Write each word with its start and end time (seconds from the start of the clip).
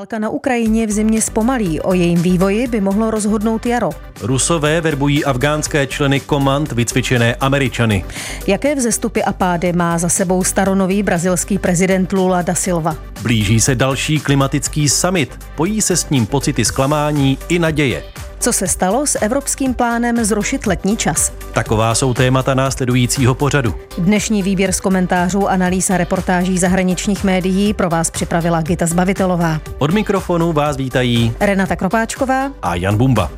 Válka 0.00 0.18
na 0.18 0.28
Ukrajině 0.28 0.86
v 0.86 0.90
zimě 0.90 1.22
zpomalí, 1.22 1.80
o 1.80 1.94
jejím 1.94 2.22
vývoji 2.22 2.66
by 2.66 2.80
mohlo 2.80 3.10
rozhodnout 3.10 3.66
jaro. 3.66 3.90
Rusové 4.20 4.80
verbují 4.80 5.24
afgánské 5.24 5.86
členy 5.86 6.20
komand 6.20 6.72
vycvičené 6.72 7.34
Američany. 7.34 8.04
Jaké 8.46 8.74
vzestupy 8.74 9.22
a 9.22 9.32
pády 9.32 9.72
má 9.72 9.98
za 9.98 10.08
sebou 10.08 10.44
staronový 10.44 11.02
brazilský 11.02 11.58
prezident 11.58 12.12
Lula 12.12 12.42
da 12.42 12.54
Silva? 12.54 12.96
Blíží 13.22 13.60
se 13.60 13.74
další 13.74 14.20
klimatický 14.20 14.88
summit, 14.88 15.38
pojí 15.56 15.82
se 15.82 15.96
s 15.96 16.10
ním 16.10 16.26
pocity 16.26 16.64
zklamání 16.64 17.38
i 17.48 17.58
naděje. 17.58 18.02
Co 18.40 18.52
se 18.52 18.68
stalo 18.68 19.06
s 19.06 19.18
evropským 19.18 19.74
plánem 19.74 20.24
zrušit 20.24 20.66
letní 20.66 20.96
čas? 20.96 21.32
Taková 21.52 21.94
jsou 21.94 22.14
témata 22.14 22.54
následujícího 22.54 23.34
pořadu. 23.34 23.74
Dnešní 23.98 24.42
výběr 24.42 24.72
z 24.72 24.80
komentářů, 24.80 25.48
analýz 25.48 25.90
a 25.90 25.96
reportáží 25.96 26.58
zahraničních 26.58 27.24
médií 27.24 27.74
pro 27.74 27.88
vás 27.88 28.10
připravila 28.10 28.62
Gita 28.62 28.86
Zbavitelová. 28.86 29.60
Od 29.78 29.90
mikrofonu 29.90 30.52
vás 30.52 30.76
vítají 30.76 31.32
Renata 31.40 31.76
Kropáčková 31.76 32.52
a 32.62 32.74
Jan 32.74 32.96
Bumba. 32.96 33.30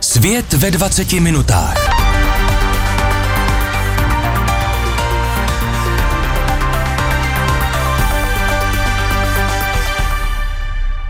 Svět 0.00 0.52
ve 0.52 0.70
20 0.70 1.12
minutách. 1.12 1.89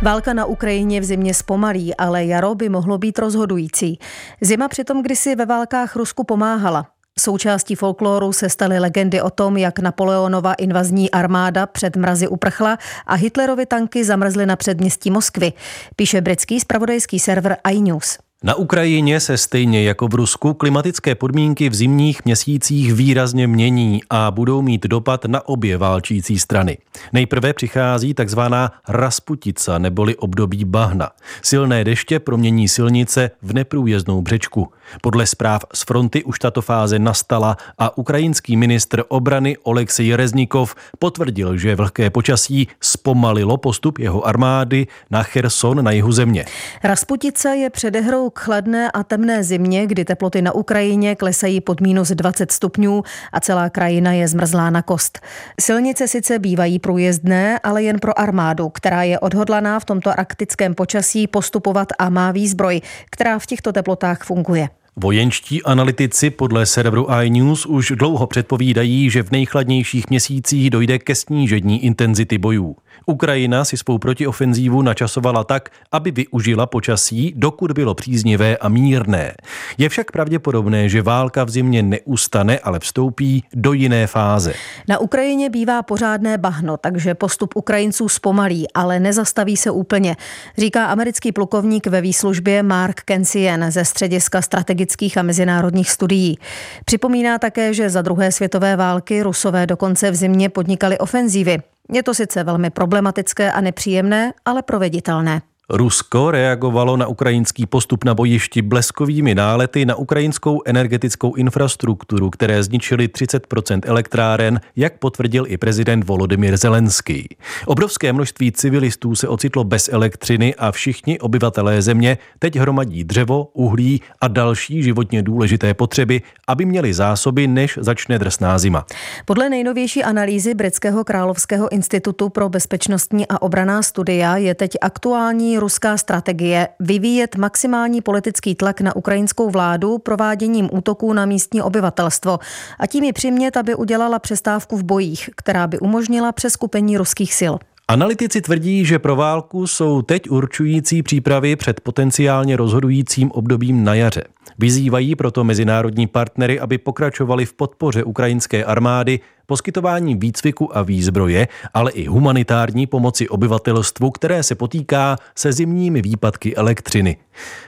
Válka 0.02 0.32
na 0.32 0.45
Ukrajině 0.45 1.00
v 1.00 1.04
zimě 1.04 1.34
zpomalí, 1.34 1.96
ale 1.96 2.24
jaro 2.24 2.54
by 2.54 2.68
mohlo 2.68 2.98
být 2.98 3.18
rozhodující. 3.18 3.98
Zima 4.40 4.68
přitom 4.68 5.02
kdysi 5.02 5.36
ve 5.36 5.46
válkách 5.46 5.96
Rusku 5.96 6.24
pomáhala. 6.24 6.86
Součástí 7.18 7.74
folkloru 7.74 8.32
se 8.32 8.48
staly 8.48 8.78
legendy 8.78 9.23
o 9.23 9.30
tom, 9.30 9.56
jak 9.56 9.78
Napoleonova 9.78 10.54
invazní 10.54 11.10
armáda 11.10 11.66
před 11.66 11.96
mrazy 11.96 12.28
uprchla 12.28 12.78
a 13.06 13.14
Hitlerovi 13.14 13.66
tanky 13.66 14.04
zamrzly 14.04 14.46
na 14.46 14.56
předměstí 14.56 15.10
Moskvy, 15.10 15.52
píše 15.96 16.20
britský 16.20 16.60
spravodajský 16.60 17.18
server 17.18 17.56
iNews. 17.70 18.18
Na 18.44 18.54
Ukrajině 18.54 19.20
se 19.20 19.37
stejně 19.37 19.82
jako 19.82 20.09
v 20.09 20.15
Rusku 20.15 20.54
klimatické 20.54 21.15
podmínky 21.15 21.68
v 21.68 21.74
zimních 21.74 22.24
měsících 22.24 22.95
výrazně 22.95 23.46
mění 23.46 24.01
a 24.10 24.30
budou 24.30 24.62
mít 24.62 24.87
dopad 24.87 25.24
na 25.24 25.48
obě 25.48 25.76
válčící 25.76 26.38
strany. 26.38 26.78
Nejprve 27.12 27.52
přichází 27.52 28.15
takzvaná 28.15 28.73
rasputica 28.88 29.78
neboli 29.78 30.16
období 30.16 30.65
bahna. 30.65 31.10
Silné 31.42 31.84
deště 31.84 32.18
promění 32.18 32.68
silnice 32.68 33.30
v 33.42 33.52
neprůjezdnou 33.52 34.23
břečku. 34.23 34.72
Podle 35.02 35.27
zpráv 35.27 35.65
z 35.74 35.83
fronty 35.83 36.24
už 36.24 36.38
tato 36.38 36.63
fáze 36.63 36.99
nastala 36.99 37.57
a 37.79 37.99
ukrajinský 37.99 38.57
ministr 38.57 39.02
obrany 39.09 39.57
Oleksij 39.63 40.15
Reznikov 40.16 40.74
potvrdil, 40.99 41.57
že 41.57 41.77
vlhké 41.77 42.10
počasí 42.10 42.69
zpomalilo 42.80 43.57
postup 43.57 43.99
jeho 43.99 44.27
armády 44.27 44.87
na 45.11 45.23
Cherson 45.23 45.85
na 45.85 45.91
jihu 45.91 46.13
země. 46.13 46.45
Rasputica 46.85 47.52
je 47.52 47.71
předehrou 47.71 48.30
k 48.30 48.38
chladné 48.38 48.91
a 48.91 49.02
temné 49.02 49.45
zimě, 49.45 49.87
kdy 49.87 50.05
teploty 50.05 50.43
na 50.43 50.52
Ukrajině 50.52 51.16
klesají 51.16 51.61
pod 51.61 51.80
minus 51.80 52.09
20 52.09 52.52
stupňů 52.52 53.02
a 53.33 53.41
celá 53.41 53.71
krajina 53.71 54.13
je 54.13 54.29
zmrzlá 54.29 54.71
na 54.71 54.83
kost. 54.83 55.21
Silnice 55.61 56.09
sice 56.09 56.38
bývají 56.38 56.79
průjezdné, 56.79 57.59
ale 57.59 57.83
jen 57.83 57.99
pro 57.99 58.18
armádu, 58.18 58.68
která 58.68 59.02
je 59.02 59.18
odhodlaná 59.18 59.80
v 59.80 59.85
tomto 59.85 60.21
arktickém 60.21 60.74
počasí 60.74 61.27
postupovat 61.27 61.88
a 61.99 62.09
má 62.09 62.33
výzbroj, 62.33 62.80
která 63.11 63.38
v 63.38 63.46
těchto 63.46 63.73
teplotách 63.73 64.22
funguje. 64.22 64.69
Vojenští 65.03 65.62
analytici 65.62 66.31
podle 66.31 66.66
serveru 66.66 67.06
iNews 67.22 67.66
už 67.66 67.93
dlouho 67.97 68.26
předpovídají, 68.26 69.10
že 69.10 69.22
v 69.22 69.31
nejchladnějších 69.31 70.10
měsících 70.10 70.70
dojde 70.70 70.98
ke 70.98 71.15
snížení 71.15 71.84
intenzity 71.84 72.38
bojů. 72.38 72.76
Ukrajina 73.06 73.65
si 73.65 73.76
svou 73.76 73.98
protiofenzívu 73.98 74.82
načasovala 74.82 75.44
tak, 75.44 75.70
aby 75.93 76.10
využila 76.10 76.66
počasí, 76.66 77.32
dokud 77.37 77.72
bylo 77.72 77.94
příznivé 77.94 78.56
a 78.56 78.69
mírné. 78.69 79.34
Je 79.78 79.88
však 79.88 80.10
pravděpodobné, 80.10 80.88
že 80.88 81.03
válka 81.03 81.44
v 81.44 81.50
zimě 81.50 81.82
neustane, 81.82 82.59
ale 82.59 82.78
vstoupí 82.78 83.44
do 83.55 83.72
jiné 83.72 84.06
fáze. 84.06 84.55
Na 84.88 84.99
Ukrajině 84.99 85.50
bývá 85.50 85.83
pořádné 85.83 86.38
bahno, 86.38 86.77
takže 86.77 87.15
postup 87.15 87.56
Ukrajinců 87.56 88.09
zpomalí, 88.09 88.66
ale 88.75 89.00
nezastaví 89.00 89.56
se 89.56 89.71
úplně, 89.71 90.17
říká 90.59 90.87
americký 90.87 91.32
plukovník 91.32 91.87
ve 91.87 92.00
výslužbě 92.00 92.62
Mark 92.62 93.00
Kensien 93.00 93.71
ze 93.71 93.84
Střediska 93.84 94.43
strategických 94.43 95.19
a 95.19 95.22
mezinárodních 95.22 95.91
studií. 95.91 96.38
Připomíná 96.84 97.38
také, 97.38 97.75
že 97.75 97.91
za 97.91 98.03
druhé 98.03 98.32
světové 98.32 98.77
války 98.77 99.22
Rusové 99.22 99.67
dokonce 99.67 100.11
v 100.11 100.15
zimě 100.15 100.49
podnikali 100.49 100.99
ofenzívy. 100.99 101.59
Je 101.93 102.03
to 102.03 102.15
sice 102.15 102.45
velmi 102.45 102.71
problematické 102.71 103.53
a 103.53 103.61
nepříjemné, 103.61 104.33
ale 104.45 104.63
proveditelné. 104.63 105.43
Rusko 105.72 106.31
reagovalo 106.31 106.97
na 106.97 107.06
ukrajinský 107.06 107.66
postup 107.66 108.04
na 108.04 108.14
bojišti 108.14 108.62
bleskovými 108.62 109.34
nálety 109.34 109.86
na 109.86 109.94
ukrajinskou 109.94 110.62
energetickou 110.66 111.34
infrastrukturu, 111.34 112.31
které 112.31 112.62
zničily 112.62 113.06
30% 113.06 113.81
elektráren, 113.84 114.60
jak 114.76 114.98
potvrdil 114.98 115.44
i 115.48 115.56
prezident 115.56 116.04
Volodymyr 116.04 116.56
Zelenský. 116.56 117.28
Obrovské 117.66 118.12
množství 118.12 118.53
civilistů 118.53 119.14
se 119.14 119.28
ocitlo 119.28 119.64
bez 119.64 119.88
elektřiny 119.92 120.54
a 120.54 120.72
všichni 120.72 121.19
obyvatelé 121.19 121.82
země 121.82 122.19
teď 122.38 122.56
hromadí 122.56 123.04
dřevo, 123.04 123.48
uhlí 123.52 124.00
a 124.20 124.28
další 124.28 124.82
životně 124.82 125.22
důležité 125.22 125.75
potřeby, 125.75 126.22
aby 126.48 126.64
měli 126.64 126.94
zásoby, 126.94 127.47
než 127.47 127.78
začne 127.82 128.19
drsná 128.19 128.58
zima. 128.58 128.87
Podle 129.25 129.48
nejnovější 129.48 130.04
analýzy 130.04 130.54
Britského 130.54 131.04
královského 131.04 131.72
institutu 131.72 132.28
pro 132.28 132.48
bezpečnostní 132.48 133.26
a 133.28 133.42
obraná 133.42 133.82
studia 133.82 134.37
je 134.37 134.54
teď 134.54 134.76
aktuální 134.81 135.59
ruská 135.60 135.97
strategie 135.97 136.69
vyvíjet 136.81 137.37
maximální 137.37 138.00
politický 138.00 138.54
tlak 138.54 138.81
na 138.81 138.97
ukrajinskou 138.97 139.50
vládu 139.50 139.98
prováděním 139.98 140.69
útoků 140.72 141.12
na 141.12 141.26
místní 141.26 141.62
obyvatelstvo 141.62 142.38
a 142.78 142.87
tím 142.87 143.04
ji 143.04 143.12
přimět, 143.12 143.56
aby 143.56 143.75
udělala 143.75 144.19
přestávku 144.19 144.76
v 144.76 144.84
bojích, 144.84 145.31
která 145.37 145.66
by 145.66 145.78
umožnila 145.78 146.32
přeskupení 146.32 146.97
ruských 146.97 147.34
sil. 147.41 147.54
Analytici 147.88 148.41
tvrdí, 148.41 148.84
že 148.84 148.99
pro 148.99 149.16
válku 149.16 149.66
jsou 149.66 150.03
teď 150.03 150.31
určující 150.31 151.03
přípravy 151.03 151.56
před 151.56 151.81
potenciálně 151.81 152.56
rozhodujícím 152.56 153.31
obdobím 153.31 153.84
na 153.84 153.94
jaře. 153.94 154.25
Vyzývají 154.59 155.16
proto 155.16 155.44
mezinárodní 155.44 156.06
partnery, 156.06 156.61
aby 156.61 156.78
pokračovali 156.78 157.47
v 157.47 157.55
podpoře 157.55 158.05
ukrajinské 158.05 158.65
armády 158.65 159.21
poskytování 159.50 160.15
výcviku 160.15 160.77
a 160.77 160.83
výzbroje, 160.83 161.49
ale 161.75 161.91
i 161.91 162.06
humanitární 162.06 162.87
pomoci 162.87 163.28
obyvatelstvu, 163.28 164.11
které 164.11 164.43
se 164.43 164.55
potýká 164.55 165.16
se 165.34 165.53
zimními 165.53 166.03
výpadky 166.03 166.56
elektřiny. 166.56 167.16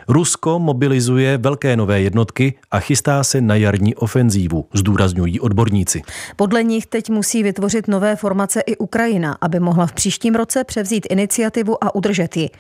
Rusko 0.09 0.59
mobilizuje 0.59 1.38
velké 1.38 1.76
nové 1.76 2.00
jednotky 2.00 2.54
a 2.70 2.81
chystá 2.81 3.25
se 3.25 3.41
na 3.41 3.54
jarní 3.54 3.94
ofenzívu, 3.94 4.66
zdůrazňují 4.75 5.41
odborníci. 5.41 6.03
Podle 6.37 6.62
nich 6.62 6.87
teď 6.87 7.10
musí 7.10 7.43
vytvořit 7.43 7.88
nové 7.88 8.16
formace 8.16 8.60
i 8.60 8.76
Ukrajina, 8.76 9.37
aby 9.41 9.60
mohla 9.60 9.87
v 9.87 9.93
příštím 9.93 10.34
roce 10.34 10.64
převzít 10.64 11.06
iniciativu 11.10 11.84
a 11.84 11.94
udržet 11.94 12.37
ji. 12.37 12.50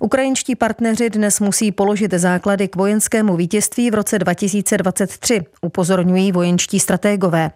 Ukrajinští 0.00 0.54
partneři 0.56 1.10
dnes 1.10 1.40
musí 1.40 1.72
položit 1.72 2.14
základy 2.14 2.68
k 2.68 2.76
vojenskému 2.76 3.36
vítězství 3.36 3.69
v 3.90 3.94
roce 3.94 4.18
2023, 4.18 5.40
upozorňují 5.60 6.32
vojenští 6.32 6.80
stratégové. 6.80 7.50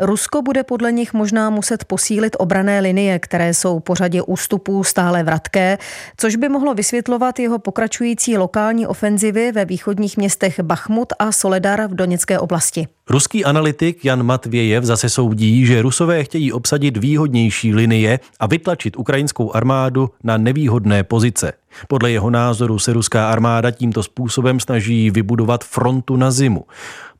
Rusko 0.00 0.42
bude 0.42 0.64
podle 0.64 0.92
nich 0.92 1.12
možná 1.12 1.50
muset 1.50 1.84
posílit 1.84 2.36
obrané 2.38 2.80
linie, 2.80 3.18
které 3.18 3.54
jsou 3.54 3.80
po 3.80 3.94
řadě 3.94 4.22
ústupů 4.22 4.84
stále 4.84 5.22
vratké, 5.22 5.78
což 6.16 6.36
by 6.36 6.48
mohlo 6.48 6.74
vysvětlovat 6.74 7.38
jeho 7.38 7.58
pokračující 7.58 8.38
lokální 8.38 8.86
ofenzivy 8.86 9.52
ve 9.52 9.64
východních 9.64 10.16
městech 10.16 10.60
Bachmut 10.60 11.12
a 11.18 11.32
Soledar 11.32 11.86
v 11.88 11.94
Doněcké 11.94 12.38
oblasti. 12.38 12.86
Ruský 13.10 13.44
analytik 13.44 14.04
Jan 14.04 14.22
Matvějev 14.22 14.84
zase 14.84 15.08
soudí, 15.08 15.66
že 15.66 15.82
Rusové 15.82 16.24
chtějí 16.24 16.52
obsadit 16.52 16.96
výhodnější 16.96 17.74
linie 17.74 18.20
a 18.40 18.46
vytlačit 18.46 18.96
ukrajinskou 18.96 19.52
armádu 19.52 20.10
na 20.24 20.36
nevýhodné 20.36 21.04
pozice. 21.04 21.52
Podle 21.88 22.10
jeho 22.10 22.30
názoru 22.30 22.78
se 22.78 22.92
ruská 22.92 23.30
armáda 23.30 23.70
tímto 23.70 24.02
způsobem 24.02 24.60
snaží 24.60 25.10
vybudovat 25.10 25.64
frontu 25.64 26.16
na 26.16 26.30
zimu. 26.30 26.64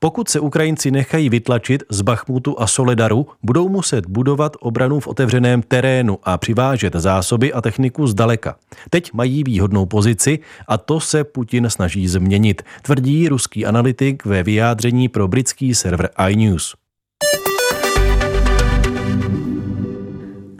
Pokud 0.03 0.29
se 0.29 0.39
Ukrajinci 0.39 0.91
nechají 0.91 1.29
vytlačit 1.29 1.83
z 1.89 2.01
Bachmutu 2.01 2.61
a 2.61 2.67
Soledaru, 2.67 3.27
budou 3.43 3.69
muset 3.69 4.05
budovat 4.05 4.57
obranu 4.59 4.99
v 4.99 5.07
otevřeném 5.07 5.61
terénu 5.61 6.19
a 6.23 6.37
přivážet 6.37 6.93
zásoby 6.95 7.53
a 7.53 7.61
techniku 7.61 8.07
zdaleka. 8.07 8.55
Teď 8.89 9.13
mají 9.13 9.43
výhodnou 9.43 9.85
pozici 9.85 10.39
a 10.67 10.77
to 10.77 10.99
se 10.99 11.23
Putin 11.23 11.69
snaží 11.69 12.07
změnit, 12.07 12.61
tvrdí 12.81 13.27
ruský 13.29 13.65
analytik 13.65 14.25
ve 14.25 14.43
vyjádření 14.43 15.09
pro 15.09 15.27
britský 15.27 15.75
server 15.75 16.09
iNews. 16.29 16.75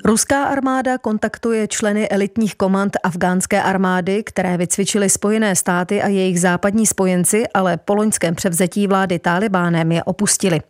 Ruská 0.06 0.44
armáda 0.44 0.98
kontaktuje 0.98 1.68
členy 1.68 2.10
elitních 2.10 2.56
komand 2.56 2.98
afgánské 3.04 3.64
armády, 3.64 4.24
které 4.24 4.58
vycvičily 4.58 5.10
Spojené 5.10 5.56
státy 5.56 6.02
a 6.02 6.08
jejich 6.08 6.42
západní 6.42 6.86
spojenci, 6.88 7.44
ale 7.54 7.78
po 7.78 7.96
loňském 7.96 8.36
převzetí 8.36 8.88
vlády 8.88 9.20
Talibánem 9.20 9.92
je 9.92 10.04
opustili. 10.04 10.62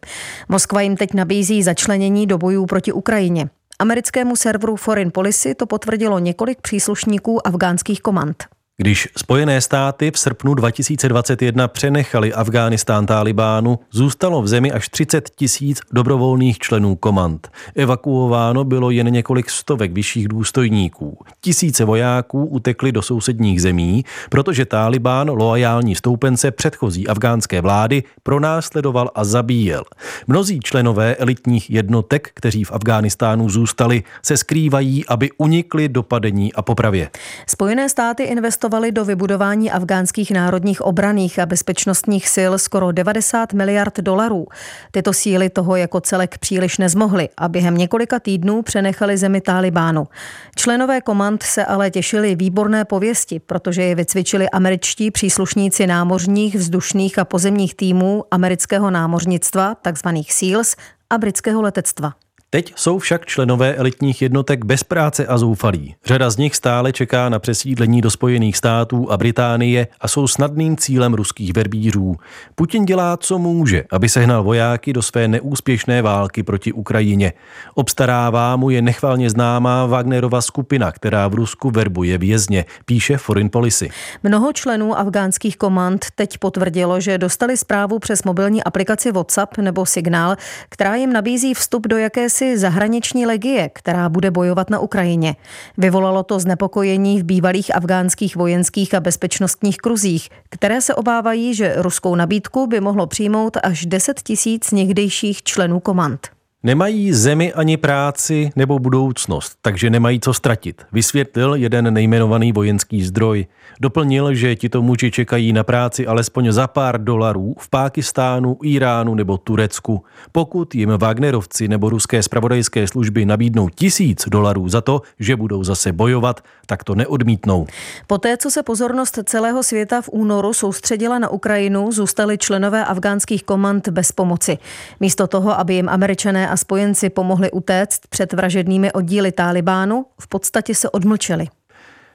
Moskva 0.50 0.81
jim 0.81 0.98
teď 0.98 1.13
nabízí 1.13 1.63
začlenění 1.63 2.28
do 2.28 2.38
bojů 2.38 2.66
proti 2.66 2.92
Ukrajině. 2.92 3.50
Americkému 3.80 4.36
serveru 4.36 4.75
Foreign 4.75 5.12
Policy 5.12 5.56
to 5.56 5.66
potvrdilo 5.66 6.19
několik 6.19 6.62
příslušníků 6.62 7.48
afgánských 7.48 8.01
komand. 8.01 8.45
Když 8.81 9.07
Spojené 9.18 9.62
státy 9.62 10.12
v 10.12 10.19
srpnu 10.19 10.54
2021 10.54 11.68
přenechali 11.68 12.33
Afghánistán 12.33 13.06
Talibánu, 13.06 13.80
zůstalo 13.92 14.42
v 14.42 14.48
zemi 14.48 14.72
až 14.72 14.89
30 14.89 15.30
tisíc 15.30 15.80
dobrovolných 15.92 16.60
členů 16.60 16.95
komand. 16.95 17.51
Evakuováno 17.75 18.63
bylo 18.63 18.92
jen 18.92 19.13
několik 19.13 19.50
stovek 19.50 19.92
vyšších 19.92 20.28
důstojníků. 20.28 21.18
Tisíce 21.42 21.86
vojáků 21.86 22.45
utekli 22.45 22.92
do 22.92 23.01
sousedních 23.01 23.62
zemí, 23.62 24.06
protože 24.30 24.66
Talibán 24.66 25.30
loajální 25.30 25.95
stoupence 25.95 26.51
předchozí 26.51 27.07
afgánské 27.07 27.62
vlády 27.62 28.04
pronásledoval 28.24 29.12
a 29.16 29.24
zabíjel. 29.24 29.83
Mnozí 30.28 30.60
členové 30.60 31.16
elitních 31.16 31.69
jednotek, 31.69 32.31
kteří 32.33 32.63
v 32.63 32.72
Afghánistánu 32.72 33.50
zůstali, 33.50 34.04
se 34.24 34.38
skrývají, 34.38 35.06
aby 35.06 35.30
unikli 35.38 35.89
dopadení 35.89 36.54
a 36.54 36.62
popravě. 36.62 37.10
Spojené 37.48 37.89
státy 37.89 38.24
investovali 38.24 38.70
investovali 38.71 38.91
do 38.91 39.06
vybudování 39.06 39.71
afgánských 39.71 40.31
národních 40.31 40.81
obraných 40.81 41.39
a 41.39 41.45
bezpečnostních 41.45 42.29
sil 42.35 42.51
skoro 42.57 42.91
90 42.91 43.53
miliard 43.53 44.00
dolarů. 44.00 44.47
Tyto 44.91 45.13
síly 45.13 45.50
toho 45.50 45.75
jako 45.75 46.01
celek 46.01 46.38
příliš 46.38 46.77
nezmohly 46.77 47.29
a 47.38 47.47
během 47.47 47.77
několika 47.77 48.19
týdnů 48.19 48.62
přenechali 48.62 49.18
zemi 49.18 49.41
Talibánu. 49.41 50.07
Členové 50.56 51.01
komand 51.01 51.44
se 51.44 51.65
ale 51.65 51.91
těšili 51.91 52.35
výborné 52.35 52.85
pověsti, 52.85 53.39
protože 53.39 53.83
je 53.83 53.95
vycvičili 53.95 54.50
američtí 54.50 55.12
příslušníci 55.12 55.88
námořních, 55.88 56.56
vzdušných 56.56 57.19
a 57.19 57.25
pozemních 57.25 57.75
týmů 57.75 58.23
amerického 58.31 58.91
námořnictva, 58.91 59.75
takzvaných 59.75 60.33
SEALs, 60.33 60.75
a 61.09 61.18
britského 61.18 61.62
letectva. 61.62 62.13
Teď 62.53 62.74
jsou 62.75 63.00
však 63.00 63.25
členové 63.25 63.75
elitních 63.75 64.21
jednotek 64.21 64.65
bez 64.65 64.83
práce 64.83 65.27
a 65.27 65.38
zoufalí. 65.38 65.95
Řada 66.06 66.30
z 66.30 66.38
nich 66.38 66.56
stále 66.56 66.94
čeká 66.94 67.30
na 67.30 67.39
přesídlení 67.39 68.01
do 68.01 68.12
Spojených 68.12 68.57
států 68.57 69.12
a 69.12 69.18
Británie 69.18 69.88
a 70.01 70.07
jsou 70.07 70.27
snadným 70.27 70.77
cílem 70.77 71.13
ruských 71.13 71.53
verbířů. 71.53 72.15
Putin 72.56 72.86
dělá, 72.86 73.18
co 73.18 73.38
může, 73.38 73.83
aby 73.92 74.09
sehnal 74.09 74.44
vojáky 74.44 74.94
do 74.94 75.01
své 75.01 75.27
neúspěšné 75.27 76.01
války 76.01 76.44
proti 76.44 76.74
Ukrajině. 76.74 77.33
Obstarává 77.75 78.56
mu 78.56 78.69
je 78.69 78.81
nechvalně 78.81 79.30
známá 79.30 79.86
Wagnerova 79.86 80.42
skupina, 80.42 80.92
která 80.92 81.27
v 81.27 81.33
Rusku 81.33 81.69
verbuje 81.69 82.18
vězně, 82.18 82.65
píše 82.86 83.18
Foreign 83.18 83.50
Policy. 83.50 83.89
Mnoho 84.24 84.54
členů 84.54 85.00
afgánských 85.00 85.57
komand 85.57 86.06
teď 86.15 86.38
potvrdilo, 86.38 87.00
že 87.00 87.18
dostali 87.18 87.57
zprávu 87.57 88.00
přes 88.00 88.24
mobilní 88.24 88.63
aplikaci 88.63 89.12
WhatsApp 89.12 89.57
nebo 89.57 89.86
Signál, 89.86 90.36
která 90.69 90.95
jim 90.95 91.13
nabízí 91.13 91.54
vstup 91.54 91.88
do 91.88 91.97
jakési 91.97 92.40
misi 92.41 92.57
zahraniční 92.57 93.25
legie, 93.25 93.69
která 93.73 94.09
bude 94.09 94.31
bojovat 94.31 94.69
na 94.69 94.79
Ukrajině. 94.79 95.35
Vyvolalo 95.77 96.23
to 96.23 96.39
znepokojení 96.39 97.19
v 97.19 97.23
bývalých 97.23 97.75
afgánských 97.75 98.35
vojenských 98.35 98.93
a 98.93 98.99
bezpečnostních 98.99 99.77
kruzích, 99.77 100.29
které 100.49 100.81
se 100.81 100.95
obávají, 100.95 101.55
že 101.55 101.73
ruskou 101.77 102.15
nabídku 102.15 102.67
by 102.67 102.79
mohlo 102.79 103.07
přijmout 103.07 103.57
až 103.63 103.85
10 103.85 104.21
tisíc 104.21 104.71
někdejších 104.71 105.43
členů 105.43 105.79
komand. 105.79 106.40
Nemají 106.63 107.13
zemi 107.13 107.53
ani 107.53 107.77
práci 107.77 108.51
nebo 108.55 108.79
budoucnost, 108.79 109.57
takže 109.61 109.89
nemají 109.89 110.19
co 110.19 110.33
ztratit, 110.33 110.81
vysvětlil 110.91 111.55
jeden 111.55 111.93
nejmenovaný 111.93 112.51
vojenský 112.51 113.03
zdroj. 113.03 113.45
Doplnil, 113.79 114.33
že 114.33 114.55
tito 114.55 114.81
muži 114.81 115.11
čekají 115.11 115.53
na 115.53 115.63
práci 115.63 116.07
alespoň 116.07 116.51
za 116.51 116.67
pár 116.67 117.03
dolarů 117.03 117.55
v 117.59 117.69
Pákistánu, 117.69 118.57
Iránu 118.63 119.15
nebo 119.15 119.37
Turecku. 119.37 120.03
Pokud 120.31 120.75
jim 120.75 120.89
Wagnerovci 120.97 121.67
nebo 121.67 121.89
ruské 121.89 122.23
spravodajské 122.23 122.87
služby 122.87 123.25
nabídnou 123.25 123.69
tisíc 123.69 124.25
dolarů 124.29 124.69
za 124.69 124.81
to, 124.81 125.01
že 125.19 125.35
budou 125.35 125.63
zase 125.63 125.91
bojovat, 125.91 126.43
tak 126.65 126.83
to 126.83 126.95
neodmítnou. 126.95 127.67
Poté, 128.07 128.37
co 128.37 128.51
se 128.51 128.63
pozornost 128.63 129.19
celého 129.23 129.63
světa 129.63 130.01
v 130.01 130.09
únoru 130.11 130.53
soustředila 130.53 131.19
na 131.19 131.29
Ukrajinu, 131.29 131.91
zůstali 131.91 132.37
členové 132.37 132.85
afgánských 132.85 133.43
komand 133.43 133.87
bez 133.87 134.11
pomoci. 134.11 134.57
Místo 134.99 135.27
toho, 135.27 135.59
aby 135.59 135.73
jim 135.73 135.89
američané 135.89 136.50
a 136.51 136.57
spojenci 136.57 137.09
pomohli 137.09 137.51
utéct 137.51 138.07
před 138.07 138.33
vražednými 138.33 138.92
oddíly 138.92 139.31
Talibánu, 139.31 140.06
v 140.21 140.27
podstatě 140.27 140.75
se 140.75 140.89
odmlčeli. 140.89 141.48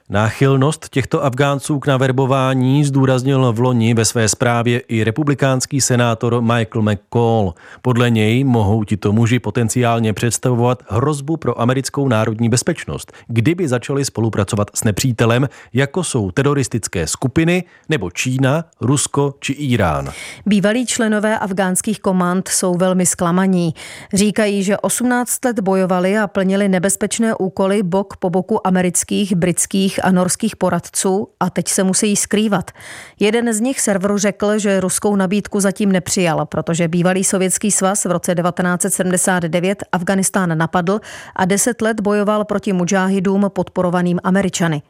Náchylnost 0.09 0.89
těchto 0.89 1.23
Afgánců 1.25 1.79
k 1.79 1.87
naverbování 1.87 2.83
zdůraznil 2.83 3.53
v 3.53 3.59
loni 3.59 3.93
ve 3.93 4.05
své 4.05 4.29
zprávě 4.29 4.79
i 4.79 5.03
republikánský 5.03 5.81
senátor 5.81 6.41
Michael 6.41 6.81
McCall. 6.81 7.53
Podle 7.81 8.09
něj 8.09 8.43
mohou 8.43 8.83
tito 8.83 9.13
muži 9.13 9.39
potenciálně 9.39 10.13
představovat 10.13 10.83
hrozbu 10.87 11.37
pro 11.37 11.61
americkou 11.61 12.07
národní 12.07 12.49
bezpečnost, 12.49 13.13
kdyby 13.27 13.67
začali 13.67 14.05
spolupracovat 14.05 14.67
s 14.73 14.83
nepřítelem, 14.83 15.49
jako 15.73 16.03
jsou 16.03 16.31
teroristické 16.31 17.07
skupiny 17.07 17.63
nebo 17.89 18.11
Čína, 18.11 18.63
Rusko 18.81 19.33
či 19.39 19.53
Irán. 19.53 20.09
Bývalí 20.45 20.85
členové 20.85 21.39
afgánských 21.39 21.99
komand 21.99 22.47
jsou 22.47 22.75
velmi 22.75 23.05
zklamaní. 23.05 23.73
Říkají, 24.13 24.63
že 24.63 24.77
18 24.77 25.45
let 25.45 25.59
bojovali 25.59 26.17
a 26.17 26.27
plnili 26.27 26.69
nebezpečné 26.69 27.35
úkoly 27.35 27.83
bok 27.83 28.17
po 28.17 28.29
boku 28.29 28.67
amerických, 28.67 29.35
britských 29.35 29.96
a 30.03 30.11
norských 30.11 30.55
poradců 30.55 31.27
a 31.39 31.49
teď 31.49 31.67
se 31.67 31.83
musí 31.83 32.15
skrývat. 32.15 32.71
Jeden 33.19 33.53
z 33.53 33.61
nich 33.61 33.81
serveru 33.81 34.17
řekl, 34.17 34.59
že 34.59 34.79
ruskou 34.79 35.15
nabídku 35.15 35.59
zatím 35.59 35.91
nepřijal, 35.91 36.45
protože 36.45 36.87
bývalý 36.87 37.23
sovětský 37.23 37.71
svaz 37.71 38.05
v 38.05 38.11
roce 38.11 38.35
1979 38.35 39.83
Afganistán 39.91 40.57
napadl 40.57 40.99
a 41.35 41.45
deset 41.45 41.81
let 41.81 42.01
bojoval 42.01 42.45
proti 42.45 42.73
mujahidům 42.73 43.45
podporovaným 43.49 44.19
Američany. 44.23 44.81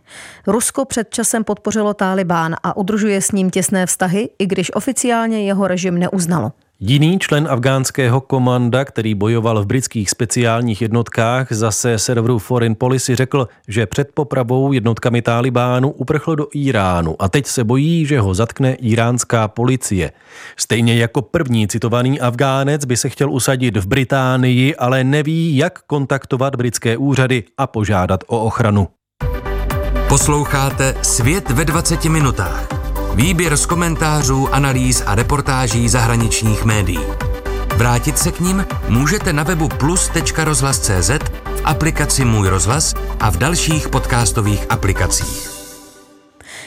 Rusko 0.47 0.85
před 0.85 1.09
časem 1.09 1.43
podpořilo 1.43 1.93
Tálibán 1.93 2.55
a 2.63 2.77
udržuje 2.77 3.21
s 3.21 3.31
ním 3.31 3.49
těsné 3.49 3.85
vztahy, 3.85 4.29
i 4.39 4.45
když 4.47 4.75
oficiálně 4.75 5.43
jeho 5.43 5.67
režim 5.67 5.99
neuznalo. 5.99 6.51
Jiný 6.79 7.19
člen 7.19 7.47
afgánského 7.51 8.21
komanda, 8.21 8.85
který 8.85 9.15
bojoval 9.15 9.61
v 9.61 9.65
britských 9.65 10.09
speciálních 10.09 10.81
jednotkách, 10.81 11.51
zase 11.51 11.99
serveru 11.99 12.39
Foreign 12.39 12.75
Policy 12.75 13.15
řekl, 13.15 13.47
že 13.67 13.85
před 13.85 14.09
popravou 14.13 14.71
jednotkami 14.71 15.21
Talibánu 15.21 15.91
uprchl 15.91 16.35
do 16.35 16.47
Iránu 16.53 17.15
a 17.19 17.29
teď 17.29 17.47
se 17.47 17.63
bojí, 17.63 18.05
že 18.05 18.19
ho 18.19 18.33
zatkne 18.33 18.73
iránská 18.73 19.47
policie. 19.47 20.11
Stejně 20.57 20.95
jako 20.95 21.21
první 21.21 21.67
citovaný 21.67 22.19
Afgánec 22.19 22.85
by 22.85 22.97
se 22.97 23.09
chtěl 23.09 23.31
usadit 23.31 23.77
v 23.77 23.87
Británii, 23.87 24.75
ale 24.75 25.03
neví, 25.03 25.57
jak 25.57 25.81
kontaktovat 25.81 26.55
britské 26.55 26.97
úřady 26.97 27.43
a 27.57 27.67
požádat 27.67 28.23
o 28.27 28.43
ochranu. 28.43 28.87
Posloucháte 30.09 30.95
Svět 31.01 31.49
ve 31.49 31.65
20 31.65 32.05
minutách. 32.05 32.76
Výběr 33.17 33.57
z 33.57 33.65
komentářů, 33.65 34.53
analýz 34.53 35.03
a 35.05 35.15
reportáží 35.15 35.89
zahraničních 35.89 36.65
médií. 36.65 37.05
Vrátit 37.75 38.17
se 38.17 38.31
k 38.31 38.39
ním 38.39 38.65
můžete 38.89 39.33
na 39.33 39.43
webu 39.43 39.67
plus.rozhlas.cz, 39.67 41.09
v 41.45 41.61
aplikaci 41.63 42.25
Můj 42.25 42.47
rozhlas 42.47 42.93
a 43.19 43.29
v 43.31 43.37
dalších 43.37 43.89
podcastových 43.89 44.65
aplikacích. 44.69 45.49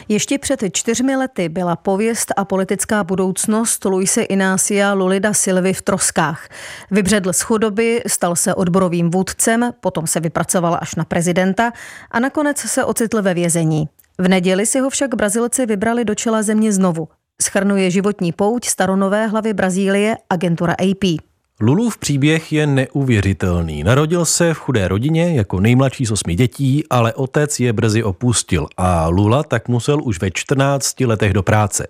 Ještě 0.09 0.39
před 0.39 0.61
čtyřmi 0.73 1.17
lety 1.17 1.49
byla 1.49 1.77
pověst 1.77 2.33
a 2.37 2.45
politická 2.45 3.05
budoucnost 3.05 3.85
Luise 3.85 4.23
Inácia 4.23 4.93
Lulida 4.93 5.33
Silvy 5.33 5.73
v 5.73 5.83
troskách. 5.83 6.49
Vybředl 6.91 7.33
z 7.33 7.41
chudoby, 7.41 8.03
stal 8.07 8.37
se 8.37 8.55
odborovým 8.55 9.11
vůdcem, 9.11 9.71
potom 9.81 10.07
se 10.07 10.21
vypracoval 10.21 10.79
až 10.81 10.95
na 10.95 11.05
prezidenta 11.05 11.73
a 12.11 12.21
nakonec 12.21 12.59
se 12.59 12.85
ocitl 12.85 13.23
ve 13.23 13.35
vězení. 13.35 13.89
V 14.21 14.29
neděli 14.29 14.67
si 14.67 14.81
ho 14.81 14.91
však 14.91 15.15
Brazilci 15.15 15.67
vybrali 15.67 16.05
do 16.05 16.15
čela 16.15 16.43
země 16.43 16.73
znovu. 16.73 17.09
Schrnuje 17.43 17.91
životní 17.91 18.33
pouť 18.33 18.67
staronové 18.67 19.27
hlavy 19.27 19.55
Brazílie 19.55 20.17
agentura 20.31 20.73
AP. 20.73 21.21
Lulův 21.61 21.99
příběh 21.99 22.53
je 22.53 22.67
neuvěřitelný. 22.67 23.85
Narodil 23.85 24.25
se 24.25 24.55
v 24.55 24.59
chudé 24.59 24.89
rodině 24.89 25.35
jako 25.37 25.61
nejmladší 25.61 26.07
z 26.07 26.11
osmi 26.11 26.35
dětí, 26.35 26.85
ale 26.91 27.15
otec 27.15 27.61
je 27.61 27.73
brzy 27.73 28.03
opustil 28.03 28.67
a 28.77 29.09
Lula 29.09 29.43
tak 29.43 29.69
musel 29.69 29.99
už 30.03 30.21
ve 30.21 30.31
14 30.31 31.01
letech 31.01 31.33
do 31.33 31.43
práce. 31.43 31.87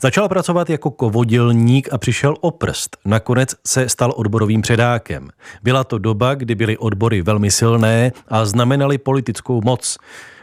Začal 0.00 0.28
pracovat 0.28 0.70
jako 0.70 0.90
kovodilník 0.90 1.88
a 1.92 1.98
přišel 1.98 2.36
o 2.40 2.50
prst. 2.50 2.96
Nakonec 3.04 3.54
se 3.66 3.88
stal 3.88 4.12
odborovým 4.16 4.62
předákem. 4.62 5.28
Byla 5.62 5.84
to 5.84 5.98
doba, 5.98 6.34
kdy 6.34 6.54
byly 6.54 6.78
odbory 6.78 7.22
velmi 7.22 7.50
silné 7.50 8.12
a 8.28 8.44
znamenaly 8.44 8.98
politickou 8.98 9.60
moc. 9.64 9.98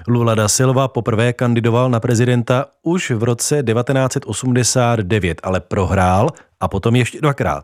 Lula 0.08 0.36
da 0.36 0.48
Silva 0.48 0.88
poprvé 0.88 1.34
kandidoval 1.34 1.89
na 1.89 2.00
prezidenta 2.00 2.65
už 2.84 3.12
v 3.12 3.24
roce 3.24 3.63
1989, 3.63 5.39
ale 5.43 5.60
prohrál 5.60 6.29
a 6.60 6.67
potom 6.67 6.96
ještě 6.96 7.22
dvakrát. 7.22 7.63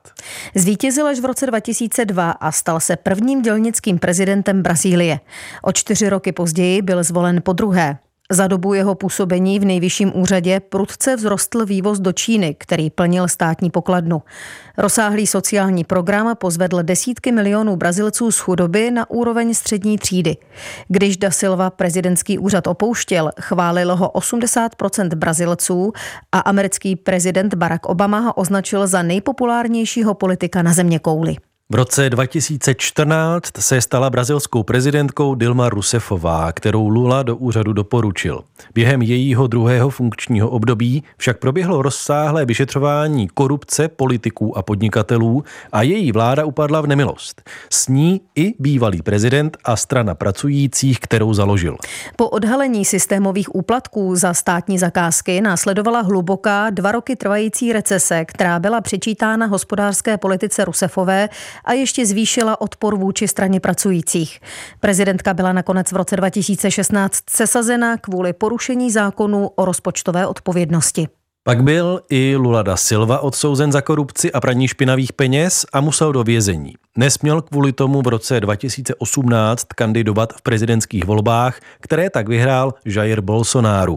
Zvítězil 0.56 1.08
až 1.08 1.20
v 1.20 1.26
roce 1.26 1.46
2002 1.46 2.32
a 2.32 2.52
stal 2.52 2.80
se 2.80 2.96
prvním 2.96 3.42
dělnickým 3.42 4.00
prezidentem 4.00 4.64
Brazílie. 4.64 5.20
O 5.62 5.72
čtyři 5.72 6.10
roky 6.10 6.32
později 6.32 6.82
byl 6.82 7.04
zvolen 7.04 7.42
po 7.44 7.54
druhé. 7.54 7.98
Za 8.32 8.48
dobu 8.48 8.74
jeho 8.74 8.96
působení 8.96 9.60
v 9.60 9.66
nejvyšším 9.66 10.12
úřadě 10.16 10.60
prudce 10.60 11.18
vzrostl 11.18 11.66
vývoz 11.66 12.00
do 12.00 12.12
Číny, 12.12 12.56
který 12.60 12.90
plnil 12.90 13.28
státní 13.28 13.70
pokladnu. 13.70 14.22
Rozsáhlý 14.78 15.28
sociální 15.28 15.84
program 15.84 16.36
pozvedl 16.36 16.84
desítky 16.84 17.32
milionů 17.32 17.76
Brazilců 17.76 18.32
z 18.32 18.40
chudoby 18.40 18.92
na 18.92 19.10
úroveň 19.10 19.54
střední 19.54 19.98
třídy. 19.98 20.38
Když 20.88 21.18
Da 21.18 21.32
Silva 21.32 21.70
prezidentský 21.70 22.40
úřad 22.40 22.68
opouštěl, 22.68 23.32
chválilo 23.42 23.96
ho 23.96 24.10
80% 24.10 25.16
Brazilců 25.16 25.94
a 26.32 26.40
americký 26.40 26.96
prezident 26.96 27.54
Barack 27.54 27.86
Obama 27.86 28.20
ho 28.20 28.34
označil 28.34 28.88
za 28.88 29.02
nejpopulárnějšího 29.02 30.14
politika 30.14 30.62
na 30.62 30.74
země 30.74 31.00
kouli. 31.00 31.36
V 31.72 31.76
roce 31.76 32.10
2014 32.10 33.52
se 33.60 33.82
stala 33.82 34.10
brazilskou 34.10 34.64
prezidentkou 34.64 35.36
Dilma 35.36 35.70
Rousseffová, 35.70 36.52
kterou 36.52 36.88
Lula 36.90 37.24
do 37.24 37.36
úřadu 37.36 37.74
doporučil. 37.74 38.44
Během 38.74 39.02
jejího 39.02 39.48
druhého 39.48 39.90
funkčního 39.90 40.50
období 40.50 41.04
však 41.18 41.38
proběhlo 41.38 41.82
rozsáhlé 41.82 42.46
vyšetřování 42.46 43.28
korupce 43.28 43.88
politiků 43.88 44.58
a 44.58 44.62
podnikatelů 44.62 45.44
a 45.72 45.82
její 45.82 46.12
vláda 46.12 46.46
upadla 46.46 46.82
v 46.82 46.88
nemilost. 46.88 47.42
S 47.70 47.88
ní 47.88 48.22
i 48.36 48.54
bývalý 48.60 49.02
prezident 49.02 49.58
a 49.64 49.76
strana 49.76 50.16
pracujících, 50.16 51.00
kterou 51.00 51.34
založil. 51.34 51.78
Po 52.16 52.30
odhalení 52.30 52.86
systémových 52.86 53.56
úplatků 53.56 54.16
za 54.16 54.34
státní 54.34 54.78
zakázky 54.78 55.42
následovala 55.42 56.02
hluboká 56.02 56.70
dva 56.70 56.92
roky 56.92 57.16
trvající 57.16 57.74
recese, 57.74 58.26
která 58.26 58.60
byla 58.60 58.82
přičítána 58.82 59.46
hospodářské 59.46 60.18
politice 60.18 60.66
Rousseffové 60.66 61.30
a 61.66 61.74
ještě 61.74 62.06
zvýšila 62.06 62.62
odpor 62.62 62.96
vůči 62.96 63.28
straně 63.28 63.60
pracujících. 63.60 64.40
Prezidentka 64.80 65.34
byla 65.34 65.54
nakonec 65.54 65.92
v 65.92 65.96
roce 65.96 66.16
2016 66.16 67.18
sesazena 67.30 67.98
kvůli 67.98 68.34
porušení 68.34 68.92
zákonu 68.92 69.48
o 69.48 69.66
rozpočtové 69.66 70.28
odpovědnosti. 70.28 71.08
Pak 71.48 71.64
byl 71.64 72.02
i 72.10 72.36
Lula 72.36 72.64
da 72.64 72.78
Silva 72.78 73.20
odsouzen 73.20 73.72
za 73.72 73.82
korupci 73.82 74.32
a 74.32 74.42
praní 74.42 74.68
špinavých 74.68 75.14
peněz 75.14 75.66
a 75.74 75.82
musel 75.82 76.12
do 76.12 76.24
vězení. 76.24 76.74
Nesměl 76.98 77.42
kvůli 77.42 77.74
tomu 77.74 78.02
v 78.02 78.08
roce 78.08 78.40
2018 78.40 79.64
kandidovat 79.76 80.34
v 80.34 80.42
prezidentských 80.42 81.06
volbách, 81.06 81.60
které 81.80 82.10
tak 82.10 82.28
vyhrál 82.28 82.74
Jair 82.86 83.22
Bolsonaro. 83.22 83.96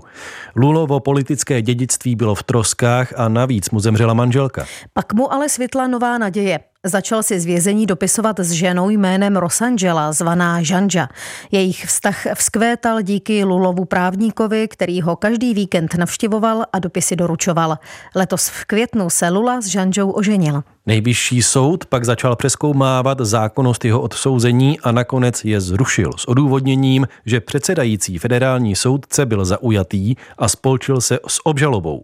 Lulovo 0.56 1.00
politické 1.00 1.62
dědictví 1.62 2.16
bylo 2.16 2.34
v 2.34 2.42
troskách 2.42 3.12
a 3.16 3.28
navíc 3.28 3.70
mu 3.70 3.80
zemřela 3.80 4.14
manželka. 4.14 4.66
Pak 4.92 5.12
mu 5.12 5.32
ale 5.32 5.48
světla 5.48 5.86
nová 5.86 6.18
naděje. 6.18 6.60
Začal 6.86 7.22
si 7.22 7.40
z 7.40 7.44
vězení 7.44 7.86
dopisovat 7.86 8.40
s 8.40 8.50
ženou 8.50 8.90
jménem 8.90 9.36
Rosangela, 9.36 10.12
zvaná 10.12 10.62
Žanža. 10.62 11.08
Jejich 11.50 11.84
vztah 11.84 12.26
vzkvétal 12.34 13.02
díky 13.02 13.44
Lulovu 13.44 13.84
právníkovi, 13.84 14.68
který 14.68 15.02
ho 15.02 15.16
každý 15.16 15.54
víkend 15.54 15.94
navštěvoval 15.94 16.64
a 16.72 16.78
dopisy 16.78 17.16
doručoval. 17.16 17.78
Letos 18.14 18.48
v 18.48 18.64
květnu 18.64 19.10
se 19.10 19.28
Lula 19.28 19.60
s 19.60 19.66
Žanžou 19.66 20.10
oženil. 20.10 20.62
Nejvyšší 20.86 21.42
soud 21.42 21.86
pak 21.86 22.04
začal 22.04 22.36
přeskoumávat 22.36 23.20
zákonnost 23.20 23.84
jeho 23.84 24.00
odsouzení 24.00 24.80
a 24.80 24.92
nakonec 24.92 25.44
je 25.44 25.60
zrušil 25.60 26.10
s 26.16 26.28
odůvodněním, 26.28 27.08
že 27.26 27.40
předsedající 27.40 28.18
federální 28.18 28.76
soudce 28.76 29.26
byl 29.26 29.44
zaujatý 29.44 30.14
a 30.38 30.48
spolčil 30.48 31.00
se 31.00 31.18
s 31.26 31.46
obžalobou. 31.46 32.02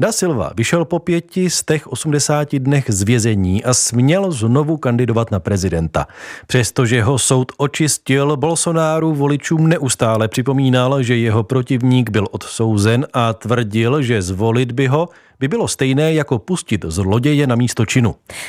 Da 0.00 0.12
Silva 0.12 0.50
vyšel 0.56 0.84
po 0.84 0.98
pěti 0.98 1.50
z 1.50 1.62
těch 1.62 1.86
80 1.86 2.54
dnech 2.54 2.84
z 2.88 3.02
vězení 3.02 3.64
a 3.64 3.74
směl 3.74 4.32
znovu 4.32 4.76
kandidovat 4.76 5.30
na 5.30 5.40
prezidenta. 5.40 6.06
Přestože 6.46 7.02
ho 7.02 7.18
soud 7.18 7.52
očistil, 7.56 8.36
Bolsonaro 8.36 9.10
voličům 9.10 9.68
neustále 9.68 10.28
připomínal, 10.28 11.02
že 11.02 11.16
jeho 11.16 11.42
protivník 11.42 12.10
byl 12.10 12.26
odsouzen 12.30 13.06
a 13.12 13.32
tvrdil, 13.32 14.02
že 14.02 14.22
zvolit 14.22 14.72
by 14.72 14.86
ho 14.86 15.08
by 15.40 15.48
bylo 15.48 15.68
stejné 15.68 16.14
jako 16.14 16.38
pustit 16.38 16.84
zloděje 16.88 17.46
na 17.46 17.54
místo 17.54 17.86
činu. 17.86 18.05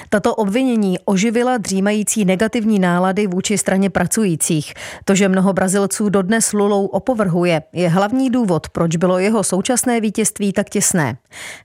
Tato 0.09 0.35
obvinění 0.35 0.99
oživila 1.05 1.57
dřímající 1.57 2.25
negativní 2.25 2.79
nálady 2.79 3.27
vůči 3.27 3.57
straně 3.57 3.89
pracujících. 3.89 4.73
To, 5.05 5.15
že 5.15 5.29
mnoho 5.29 5.53
Brazilců 5.53 6.09
dodnes 6.09 6.53
Lulou 6.53 6.85
opovrhuje, 6.85 7.61
je 7.73 7.89
hlavní 7.89 8.29
důvod, 8.29 8.69
proč 8.69 8.95
bylo 8.95 9.19
jeho 9.19 9.43
současné 9.43 10.01
vítězství 10.01 10.53
tak 10.53 10.69
těsné. 10.69 11.17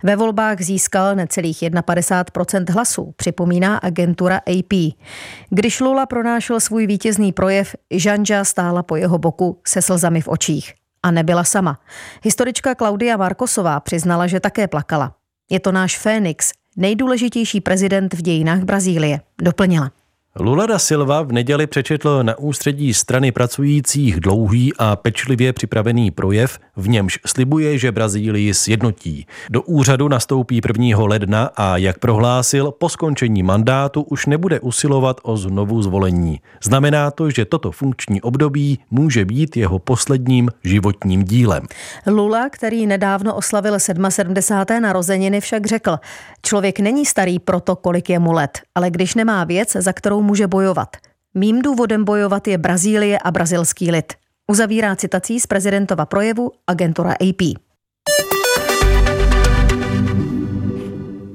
Ve 0.02 0.16
volbách 0.16 0.61
získal 0.61 1.14
necelých 1.14 1.62
51% 1.62 2.72
hlasů, 2.72 3.12
připomíná 3.16 3.76
agentura 3.76 4.37
AP. 4.37 4.72
Když 5.50 5.80
Lula 5.80 6.06
pronášel 6.06 6.61
svůj 6.61 6.87
vítězný 6.87 7.32
projev, 7.32 7.75
Žanja 7.90 8.44
stála 8.44 8.82
po 8.82 8.96
jeho 8.96 9.18
boku 9.18 9.61
se 9.66 9.82
slzami 9.82 10.20
v 10.20 10.28
očích. 10.28 10.75
A 11.02 11.11
nebyla 11.11 11.44
sama. 11.44 11.80
Historička 12.22 12.75
Klaudia 12.75 13.16
Markosová 13.16 13.80
přiznala, 13.80 14.26
že 14.26 14.40
také 14.40 14.68
plakala. 14.68 15.14
Je 15.50 15.61
to 15.61 15.72
náš 15.72 15.99
Fénix, 15.99 16.52
nejdůležitější 16.76 17.61
prezident 17.61 18.14
v 18.14 18.23
dějinách 18.23 18.62
Brazílie, 18.62 19.21
doplnila. 19.43 20.01
Lula 20.41 20.67
da 20.67 20.79
Silva 20.79 21.23
v 21.23 21.33
neděli 21.33 21.67
přečetl 21.67 22.23
na 22.23 22.39
ústředí 22.39 22.95
strany 22.95 23.33
pracujících 23.33 24.21
dlouhý 24.21 24.73
a 24.79 24.97
pečlivě 24.97 25.53
připravený 25.53 26.11
projev, 26.11 26.59
v 26.77 26.89
němž 26.89 27.19
slibuje, 27.27 27.79
že 27.79 27.93
Brazílii 27.93 28.55
sjednotí. 28.55 29.27
Do 29.51 29.62
úřadu 29.62 30.09
nastoupí 30.09 30.61
1. 30.79 30.99
ledna 31.05 31.51
a, 31.57 31.77
jak 31.77 31.99
prohlásil, 31.99 32.71
po 32.71 32.89
skončení 32.89 33.43
mandátu 33.43 34.03
už 34.03 34.27
nebude 34.27 34.61
usilovat 34.61 35.21
o 35.23 35.37
znovu 35.37 35.83
zvolení. 35.83 36.41
Znamená 36.65 37.11
to, 37.11 37.31
že 37.31 37.45
toto 37.45 37.73
funkční 37.73 38.23
období 38.23 38.79
může 38.91 39.25
být 39.25 39.57
jeho 39.57 39.79
posledním 39.79 40.49
životním 40.65 41.25
dílem. 41.25 41.62
Lula, 42.07 42.49
který 42.51 42.87
nedávno 42.87 43.35
oslavil 43.35 43.81
77. 43.81 44.83
narozeniny, 44.83 45.41
však 45.41 45.67
řekl, 45.67 45.99
člověk 46.43 46.81
není 46.81 47.07
starý 47.07 47.39
proto, 47.39 47.77
kolik 47.77 48.11
je 48.11 48.19
mu 48.19 48.33
let, 48.33 48.61
ale 48.75 48.91
když 48.91 49.15
nemá 49.15 49.45
věc, 49.45 49.73
za 49.73 49.93
kterou 49.93 50.22
může 50.23 50.47
bojovat. 50.47 50.88
Mým 51.35 51.62
důvodem 51.62 52.05
bojovat 52.05 52.49
je 52.49 52.59
Brazílie 52.59 53.19
a 53.19 53.31
brazilský 53.31 53.91
lid. 53.91 54.12
Uzavírá 54.47 54.97
citací 54.97 55.41
z 55.41 55.47
prezidentova 55.47 56.07
projevu 56.07 56.50
agentura 56.67 57.12
AP. 57.12 57.72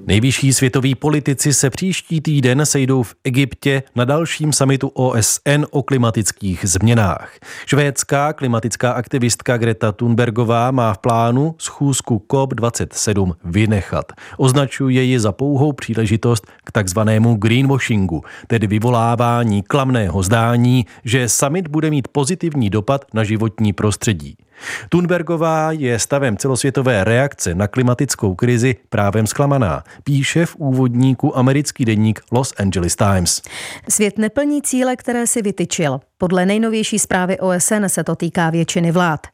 Nejvyšší 0.07 0.53
světoví 0.53 0.95
politici 0.95 1.53
se 1.53 1.69
příští 1.69 2.21
týden 2.21 2.65
sejdou 2.65 3.03
v 3.03 3.15
Egyptě 3.23 3.83
na 3.95 4.05
dalším 4.05 4.53
samitu 4.53 4.87
OSN 4.87 5.65
o 5.71 5.83
klimatických 5.83 6.59
změnách. 6.63 7.31
Švédská 7.65 8.33
klimatická 8.33 8.91
aktivistka 8.91 9.57
Greta 9.57 9.91
Thunbergová 9.91 10.71
má 10.71 10.93
v 10.93 10.97
plánu 10.97 11.55
schůzku 11.57 12.25
COP27 12.31 13.33
vynechat. 13.43 14.11
Označuje 14.37 15.03
ji 15.03 15.19
za 15.19 15.31
pouhou 15.31 15.73
příležitost 15.73 16.47
k 16.63 16.71
takzvanému 16.71 17.35
greenwashingu, 17.35 18.23
tedy 18.47 18.67
vyvolávání 18.67 19.63
klamného 19.63 20.23
zdání, 20.23 20.85
že 21.03 21.29
summit 21.29 21.67
bude 21.67 21.89
mít 21.89 22.07
pozitivní 22.07 22.69
dopad 22.69 23.05
na 23.13 23.23
životní 23.23 23.73
prostředí. 23.73 24.37
Thunbergová 24.89 25.71
je 25.71 25.99
stavem 25.99 26.37
celosvětové 26.37 27.03
reakce 27.03 27.55
na 27.55 27.67
klimatickou 27.67 28.35
krizi 28.35 28.75
právem 28.89 29.27
zklamaná, 29.27 29.83
píše 30.03 30.45
v 30.45 30.55
úvodníku 30.55 31.37
americký 31.37 31.85
deník 31.85 32.21
Los 32.31 32.53
Angeles 32.59 32.95
Times. 32.95 33.41
Svět 33.89 34.17
neplní 34.17 34.61
cíle, 34.61 34.95
které 34.95 35.27
si 35.27 35.41
vytyčil. 35.41 35.99
Podle 36.19 36.45
nejnovější 36.45 36.99
zprávy 36.99 37.39
OSN 37.39 37.85
se 37.87 38.03
to 38.03 38.15
týká 38.15 38.49
většiny 38.49 38.91
vlád. 38.91 39.27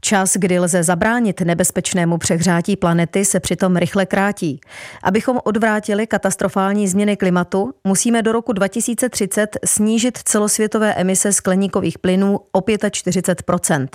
Čas, 0.00 0.36
kdy 0.36 0.58
lze 0.58 0.82
zabránit 0.82 1.40
nebezpečnému 1.40 2.18
přehřátí 2.18 2.76
planety, 2.76 3.24
se 3.24 3.40
přitom 3.40 3.76
rychle 3.76 4.06
krátí. 4.06 4.60
Abychom 5.02 5.38
odvrátili 5.44 6.06
katastrofální 6.06 6.88
změny 6.88 7.16
klimatu, 7.16 7.74
musíme 7.84 8.22
do 8.22 8.32
roku 8.32 8.52
2030 8.52 9.58
snížit 9.64 10.18
celosvětové 10.18 10.94
emise 10.94 11.32
skleníkových 11.32 11.98
plynů 11.98 12.40
o 12.52 12.60
45% 12.60 13.88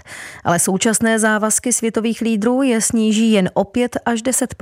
Ale 0.44 0.60
současné 0.60 1.20
závazky 1.20 1.74
světových 1.74 2.22
lídrů 2.22 2.62
je 2.62 2.82
sníží 2.82 3.32
jen 3.32 3.50
o 3.54 3.64
5 3.64 3.98
až 4.06 4.22
10 4.22 4.56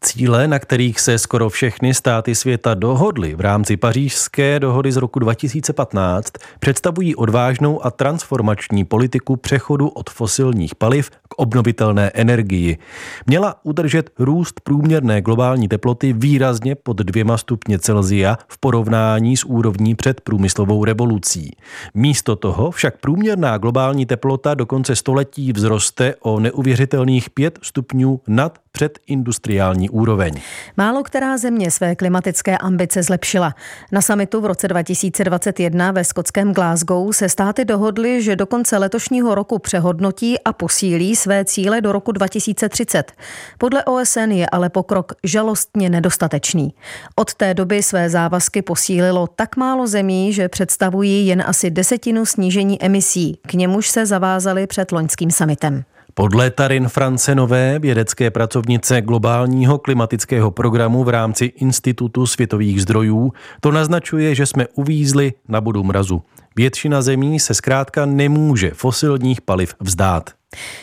Cíle, 0.00 0.48
na 0.48 0.58
kterých 0.58 1.00
se 1.00 1.18
skoro 1.18 1.50
všechny 1.50 1.94
státy 1.94 2.34
světa 2.34 2.74
dohodly 2.74 3.34
v 3.34 3.40
rámci 3.40 3.76
pařížské 3.76 4.60
dohody 4.60 4.92
z 4.92 4.96
roku 4.96 5.18
2015, 5.18 6.32
představují 6.60 7.16
odvážnou 7.16 7.86
a 7.86 7.90
transformační 7.90 8.84
politiku 8.84 9.36
přechodu 9.36 9.88
od 9.88 10.10
fosilních 10.10 10.74
paliv 10.74 11.10
k 11.10 11.34
obnovitelné 11.36 12.10
energii, 12.14 12.78
měla 13.26 13.54
udržet 13.62 14.10
růst 14.18 14.60
průměrné 14.60 15.20
globální 15.20 15.68
teploty 15.68 16.12
výrazně 16.12 16.74
pod 16.74 16.96
dvěma 16.96 17.38
stupně 17.38 17.78
Celzia 17.78 18.38
v 18.48 18.58
porovnání 18.58 19.36
s 19.36 19.44
úrovní 19.44 19.94
před 19.94 20.20
průmyslovou 20.20 20.84
revolucí. 20.84 21.50
Místo 21.94 22.36
toho 22.36 22.70
však 22.70 23.00
průměrná 23.00 23.58
globální 23.58 24.06
teplota 24.06 24.54
do 24.54 24.66
konce 24.66 24.96
století 24.96 25.52
vzroste 25.52 26.14
o 26.20 26.40
neuvěřitelných 26.40 27.30
5 27.30 27.58
stupňů 27.62 28.20
nad 28.28 28.58
předindustriální 28.72 29.87
úroveň. 29.90 30.40
Málo 30.76 31.02
která 31.02 31.38
země 31.38 31.70
své 31.70 31.96
klimatické 31.96 32.58
ambice 32.58 33.02
zlepšila. 33.02 33.54
Na 33.92 34.02
samitu 34.02 34.40
v 34.40 34.46
roce 34.46 34.68
2021 34.68 35.90
ve 35.92 36.04
skotském 36.04 36.52
Glasgow 36.52 37.12
se 37.12 37.28
státy 37.28 37.64
dohodly, 37.64 38.22
že 38.22 38.36
do 38.36 38.46
konce 38.46 38.78
letošního 38.78 39.34
roku 39.34 39.58
přehodnotí 39.58 40.38
a 40.44 40.52
posílí 40.52 41.16
své 41.16 41.44
cíle 41.44 41.80
do 41.80 41.92
roku 41.92 42.12
2030. 42.12 43.12
Podle 43.58 43.84
OSN 43.84 44.30
je 44.30 44.46
ale 44.52 44.68
pokrok 44.68 45.12
žalostně 45.24 45.90
nedostatečný. 45.90 46.74
Od 47.16 47.34
té 47.34 47.54
doby 47.54 47.82
své 47.82 48.10
závazky 48.10 48.62
posílilo 48.62 49.26
tak 49.26 49.56
málo 49.56 49.86
zemí, 49.86 50.32
že 50.32 50.48
představují 50.48 51.26
jen 51.26 51.42
asi 51.46 51.70
desetinu 51.70 52.26
snížení 52.26 52.82
emisí, 52.82 53.38
k 53.46 53.54
němuž 53.54 53.88
se 53.88 54.06
zavázali 54.06 54.66
před 54.66 54.92
loňským 54.92 55.30
samitem. 55.30 55.84
Podle 56.18 56.50
Tarin 56.50 56.88
Francenové, 56.88 57.78
vědecké 57.78 58.30
pracovnice 58.30 59.00
globálního 59.00 59.78
klimatického 59.78 60.50
programu 60.50 61.04
v 61.04 61.08
rámci 61.08 61.44
Institutu 61.44 62.26
světových 62.26 62.82
zdrojů, 62.82 63.32
to 63.60 63.70
naznačuje, 63.70 64.34
že 64.34 64.46
jsme 64.46 64.66
uvízli 64.74 65.32
na 65.48 65.60
bodu 65.60 65.84
mrazu. 65.84 66.22
Většina 66.56 67.02
zemí 67.02 67.40
se 67.40 67.54
zkrátka 67.54 68.06
nemůže 68.06 68.70
fosilních 68.74 69.40
paliv 69.40 69.74
vzdát. 69.80 70.37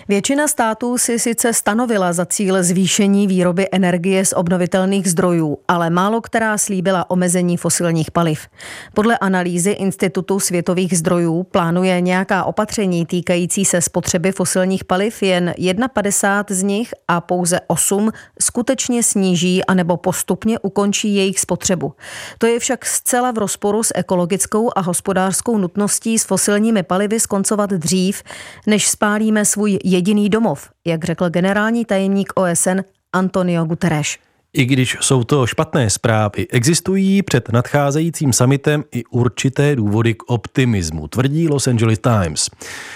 Většina 0.07 0.47
států 0.47 0.97
si 0.97 1.19
sice 1.19 1.53
stanovila 1.53 2.13
za 2.13 2.25
cíl 2.25 2.63
zvýšení 2.63 3.27
výroby 3.27 3.67
energie 3.71 4.25
z 4.25 4.33
obnovitelných 4.33 5.09
zdrojů, 5.09 5.57
ale 5.67 5.89
málo 5.89 6.21
která 6.21 6.57
slíbila 6.57 7.09
omezení 7.09 7.57
fosilních 7.57 8.11
paliv. 8.11 8.47
Podle 8.93 9.17
analýzy 9.17 9.71
Institutu 9.71 10.39
světových 10.39 10.97
zdrojů 10.97 11.43
plánuje 11.43 12.01
nějaká 12.01 12.43
opatření 12.43 13.05
týkající 13.05 13.65
se 13.65 13.81
spotřeby 13.81 14.31
fosilních 14.31 14.83
paliv 14.83 15.23
jen 15.23 15.53
51 15.93 16.55
z 16.55 16.63
nich 16.63 16.93
a 17.07 17.21
pouze 17.21 17.59
8 17.67 18.11
skutečně 18.41 19.03
sníží 19.03 19.65
anebo 19.65 19.97
postupně 19.97 20.59
ukončí 20.59 21.15
jejich 21.15 21.39
spotřebu. 21.39 21.93
To 22.37 22.45
je 22.47 22.59
však 22.59 22.85
zcela 22.85 23.31
v 23.31 23.37
rozporu 23.37 23.83
s 23.83 23.93
ekologickou 23.95 24.71
a 24.75 24.81
hospodářskou 24.81 25.57
nutností 25.57 26.19
s 26.19 26.25
fosilními 26.25 26.83
palivy 26.83 27.19
skoncovat 27.19 27.69
dřív, 27.69 28.23
než 28.67 28.87
spálíme 28.87 29.45
svůj 29.55 29.79
jediný 29.83 30.29
domov, 30.29 30.69
jak 30.87 31.03
řekl 31.03 31.29
generální 31.29 31.85
tajemník 31.85 32.33
OSN 32.35 32.79
Antonio 33.13 33.65
Guterres. 33.65 34.07
I 34.53 34.65
když 34.65 34.97
jsou 35.01 35.23
to 35.23 35.47
špatné 35.47 35.89
zprávy, 35.89 36.47
existují 36.49 37.23
před 37.23 37.51
nadcházejícím 37.51 38.33
summitem 38.33 38.83
i 38.95 39.03
určité 39.05 39.75
důvody 39.75 40.13
k 40.13 40.23
optimismu, 40.27 41.07
tvrdí 41.07 41.47
Los 41.47 41.67
Angeles 41.67 41.99
Times. 41.99 42.49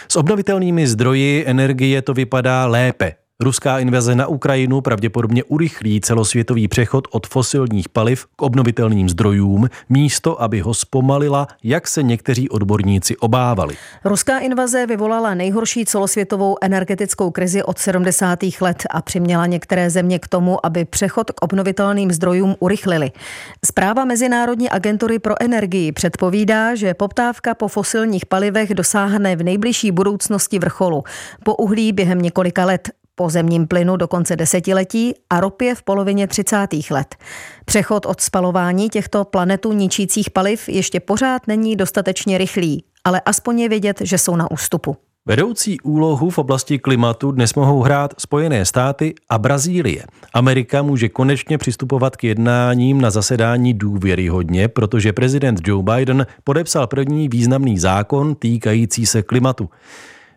S 0.07 0.15
obnovitelnými 0.15 0.87
zdroji 0.87 1.43
energie 1.47 2.01
to 2.01 2.13
vypadá 2.13 2.65
lépe, 2.65 3.15
Ruská 3.43 3.79
invaze 3.79 4.15
na 4.15 4.27
Ukrajinu 4.27 4.81
pravděpodobně 4.81 5.43
urychlí 5.43 6.01
celosvětový 6.01 6.67
přechod 6.67 7.08
od 7.12 7.27
fosilních 7.27 7.89
paliv 7.89 8.25
k 8.36 8.41
obnovitelným 8.41 9.10
zdrojům, 9.10 9.69
místo 9.89 10.41
aby 10.41 10.60
ho 10.60 10.74
zpomalila, 10.74 11.48
jak 11.63 11.88
se 11.88 12.03
někteří 12.03 12.50
odborníci 12.50 13.17
obávali. 13.17 13.75
Ruská 14.05 14.39
invaze 14.39 14.86
vyvolala 14.86 15.34
nejhorší 15.34 15.86
celosvětovou 15.86 16.58
energetickou 16.62 17.31
krizi 17.31 17.63
od 17.63 17.79
70. 17.79 18.39
let 18.62 18.84
a 18.89 19.01
přiměla 19.01 19.46
některé 19.46 19.89
země 19.89 20.19
k 20.19 20.27
tomu, 20.27 20.65
aby 20.65 20.86
přechod 20.86 21.31
k 21.31 21.41
obnovitelným 21.41 22.12
zdrojům 22.12 22.55
urychlili. 22.60 23.12
Zpráva 23.65 24.05
Mezinárodní 24.05 24.69
agentury 24.69 25.19
pro 25.19 25.41
energii 25.41 25.91
předpovídá, 25.91 26.75
že 26.75 26.93
poptávka 26.93 27.55
po 27.55 27.67
fosilních 27.67 28.25
palivech 28.25 28.74
dosáhne 28.74 29.36
v 29.36 29.43
nejbližší 29.43 29.91
budoucnosti 29.91 30.60
vrcholu. 30.60 31.03
Po 31.43 31.55
uhlí 31.55 31.93
během 31.93 32.22
několika 32.22 32.65
let 32.65 32.89
po 33.19 33.29
zemním 33.29 33.67
plynu 33.67 33.97
do 33.97 34.07
konce 34.07 34.35
desetiletí 34.35 35.13
a 35.29 35.39
ropě 35.39 35.75
v 35.75 35.83
polovině 35.83 36.27
30. 36.27 36.67
let. 36.91 37.15
Přechod 37.65 38.05
od 38.05 38.21
spalování 38.21 38.89
těchto 38.89 39.25
planetu 39.25 39.73
ničících 39.73 40.29
paliv 40.29 40.69
ještě 40.69 40.99
pořád 40.99 41.47
není 41.47 41.75
dostatečně 41.75 42.38
rychlý, 42.38 42.83
ale 43.03 43.21
aspoň 43.25 43.59
je 43.59 43.69
vědět, 43.69 44.01
že 44.01 44.17
jsou 44.17 44.35
na 44.35 44.51
ústupu. 44.51 44.97
Vedoucí 45.25 45.81
úlohu 45.81 46.29
v 46.29 46.38
oblasti 46.38 46.79
klimatu 46.79 47.31
dnes 47.31 47.53
mohou 47.53 47.81
hrát 47.81 48.13
Spojené 48.17 48.65
státy 48.65 49.13
a 49.29 49.38
Brazílie. 49.38 50.03
Amerika 50.33 50.81
může 50.81 51.09
konečně 51.09 51.57
přistupovat 51.57 52.15
k 52.15 52.23
jednáním 52.23 53.01
na 53.01 53.09
zasedání 53.09 53.73
důvěryhodně, 53.73 54.67
protože 54.67 55.13
prezident 55.13 55.67
Joe 55.67 55.83
Biden 55.83 56.25
podepsal 56.43 56.88
první 56.88 57.29
významný 57.29 57.79
zákon 57.79 58.35
týkající 58.35 59.05
se 59.05 59.21
klimatu. 59.23 59.69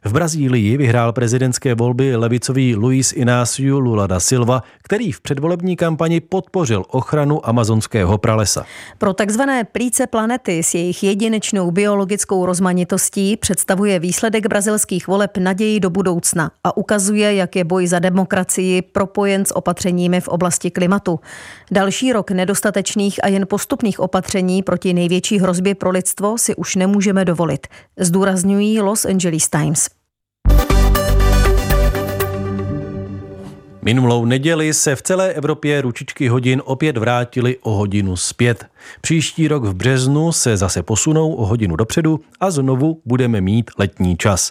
V 0.04 0.12
Brazílii 0.12 0.76
vyhrál 0.76 1.12
prezidentské 1.12 1.74
volby 1.74 2.16
levicový 2.16 2.76
Luis 2.76 3.12
Inácio 3.12 3.78
Lula 3.78 4.06
da 4.06 4.20
Silva, 4.20 4.62
který 4.82 5.12
v 5.12 5.20
předvolební 5.20 5.76
kampani 5.76 6.20
podpořil 6.20 6.84
ochranu 6.88 7.48
amazonského 7.48 8.18
pralesa. 8.18 8.64
Pro 8.98 9.12
takzvané 9.12 9.64
plíce 9.64 10.06
planety 10.06 10.62
s 10.62 10.74
jejich 10.74 11.02
jedinečnou 11.02 11.70
biologickou 11.70 12.46
rozmanitostí 12.46 13.36
představuje 13.36 13.98
výsledek 13.98 14.46
brazilských 14.46 15.06
voleb 15.06 15.38
naději 15.38 15.80
do 15.80 15.90
budoucna 15.90 16.50
a 16.64 16.76
ukazuje, 16.76 17.34
jak 17.34 17.56
je 17.56 17.64
boj 17.64 17.86
za 17.86 17.98
demokracii 17.98 18.82
propojen 18.82 19.44
s 19.44 19.56
opatřeními 19.56 20.20
v 20.20 20.28
oblasti 20.28 20.70
klimatu. 20.70 21.20
Další 21.70 22.12
rok 22.12 22.30
nedostatečných 22.30 23.24
a 23.24 23.28
jen 23.28 23.46
postupných 23.46 24.00
opatření 24.00 24.62
proti 24.62 24.94
největší 24.94 25.38
hrozbě 25.38 25.74
pro 25.74 25.90
lidstvo 25.90 26.38
si 26.38 26.54
už 26.54 26.76
nemůžeme 26.76 27.24
dovolit, 27.24 27.66
zdůrazňují 27.98 28.80
Los 28.80 29.04
Angeles 29.04 29.48
Times. 29.48 29.91
Minulou 33.84 34.24
neděli 34.24 34.74
se 34.74 34.96
v 34.96 35.02
celé 35.02 35.32
Evropě 35.32 35.80
ručičky 35.80 36.28
hodin 36.28 36.62
opět 36.64 36.96
vrátily 36.96 37.56
o 37.62 37.70
hodinu 37.70 38.16
zpět. 38.16 38.66
Příští 39.00 39.48
rok 39.48 39.64
v 39.64 39.74
březnu 39.74 40.32
se 40.32 40.56
zase 40.56 40.82
posunou 40.82 41.32
o 41.32 41.46
hodinu 41.46 41.76
dopředu 41.76 42.20
a 42.40 42.50
znovu 42.50 43.00
budeme 43.04 43.40
mít 43.40 43.70
letní 43.78 44.16
čas. 44.16 44.50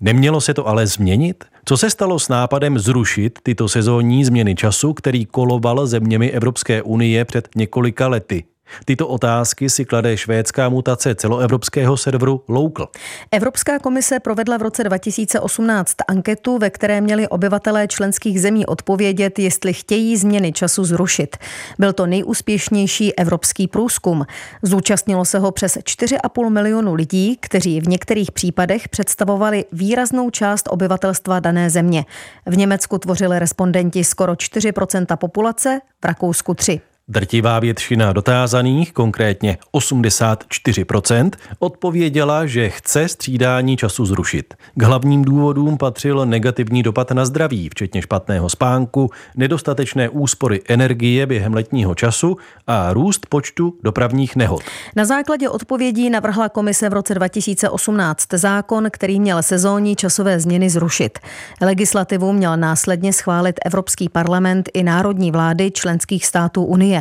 Nemělo 0.00 0.40
se 0.40 0.54
to 0.54 0.68
ale 0.68 0.86
změnit? 0.86 1.44
Co 1.64 1.76
se 1.76 1.90
stalo 1.90 2.18
s 2.18 2.28
nápadem 2.28 2.78
zrušit 2.78 3.38
tyto 3.42 3.68
sezónní 3.68 4.24
změny 4.24 4.54
času, 4.54 4.92
který 4.92 5.26
koloval 5.26 5.86
zeměmi 5.86 6.30
Evropské 6.30 6.82
unie 6.82 7.24
před 7.24 7.48
několika 7.56 8.08
lety? 8.08 8.44
Tyto 8.84 9.08
otázky 9.08 9.70
si 9.70 9.84
klade 9.84 10.16
švédská 10.16 10.68
mutace 10.68 11.14
celoevropského 11.14 11.96
serveru 11.96 12.44
Local. 12.48 12.88
Evropská 13.30 13.78
komise 13.78 14.20
provedla 14.20 14.56
v 14.56 14.62
roce 14.62 14.84
2018 14.84 15.96
anketu, 16.08 16.58
ve 16.58 16.70
které 16.70 17.00
měli 17.00 17.28
obyvatelé 17.28 17.88
členských 17.88 18.40
zemí 18.40 18.66
odpovědět, 18.66 19.38
jestli 19.38 19.72
chtějí 19.72 20.16
změny 20.16 20.52
času 20.52 20.84
zrušit. 20.84 21.36
Byl 21.78 21.92
to 21.92 22.06
nejúspěšnější 22.06 23.14
evropský 23.18 23.68
průzkum. 23.68 24.26
Zúčastnilo 24.62 25.24
se 25.24 25.38
ho 25.38 25.50
přes 25.52 25.76
4,5 25.76 26.50
milionu 26.50 26.94
lidí, 26.94 27.36
kteří 27.40 27.80
v 27.80 27.88
některých 27.88 28.32
případech 28.32 28.88
představovali 28.88 29.64
výraznou 29.72 30.30
část 30.30 30.68
obyvatelstva 30.70 31.40
dané 31.40 31.70
země. 31.70 32.04
V 32.46 32.56
Německu 32.56 32.98
tvořili 32.98 33.38
respondenti 33.38 34.04
skoro 34.04 34.32
4% 34.32 35.16
populace, 35.16 35.80
v 36.00 36.04
Rakousku 36.04 36.54
3. 36.54 36.80
Drtivá 37.10 37.58
většina 37.58 38.12
dotázaných, 38.12 38.92
konkrétně 38.92 39.58
84%, 39.74 41.30
odpověděla, 41.58 42.46
že 42.46 42.68
chce 42.68 43.08
střídání 43.08 43.76
času 43.76 44.06
zrušit. 44.06 44.54
K 44.74 44.82
hlavním 44.82 45.24
důvodům 45.24 45.78
patřil 45.78 46.26
negativní 46.26 46.82
dopad 46.82 47.10
na 47.10 47.24
zdraví, 47.24 47.68
včetně 47.68 48.02
špatného 48.02 48.48
spánku, 48.48 49.10
nedostatečné 49.36 50.08
úspory 50.08 50.60
energie 50.68 51.26
během 51.26 51.54
letního 51.54 51.94
času 51.94 52.36
a 52.66 52.92
růst 52.92 53.26
počtu 53.28 53.74
dopravních 53.82 54.36
nehod. 54.36 54.62
Na 54.96 55.04
základě 55.04 55.48
odpovědí 55.48 56.10
navrhla 56.10 56.48
komise 56.48 56.88
v 56.88 56.92
roce 56.92 57.14
2018 57.14 58.26
zákon, 58.32 58.88
který 58.92 59.20
měl 59.20 59.42
sezónní 59.42 59.96
časové 59.96 60.40
změny 60.40 60.70
zrušit. 60.70 61.18
Legislativu 61.60 62.32
měl 62.32 62.56
následně 62.56 63.12
schválit 63.12 63.60
Evropský 63.64 64.08
parlament 64.08 64.68
i 64.74 64.82
národní 64.82 65.30
vlády 65.30 65.70
členských 65.70 66.26
států 66.26 66.64
Unie. 66.64 66.99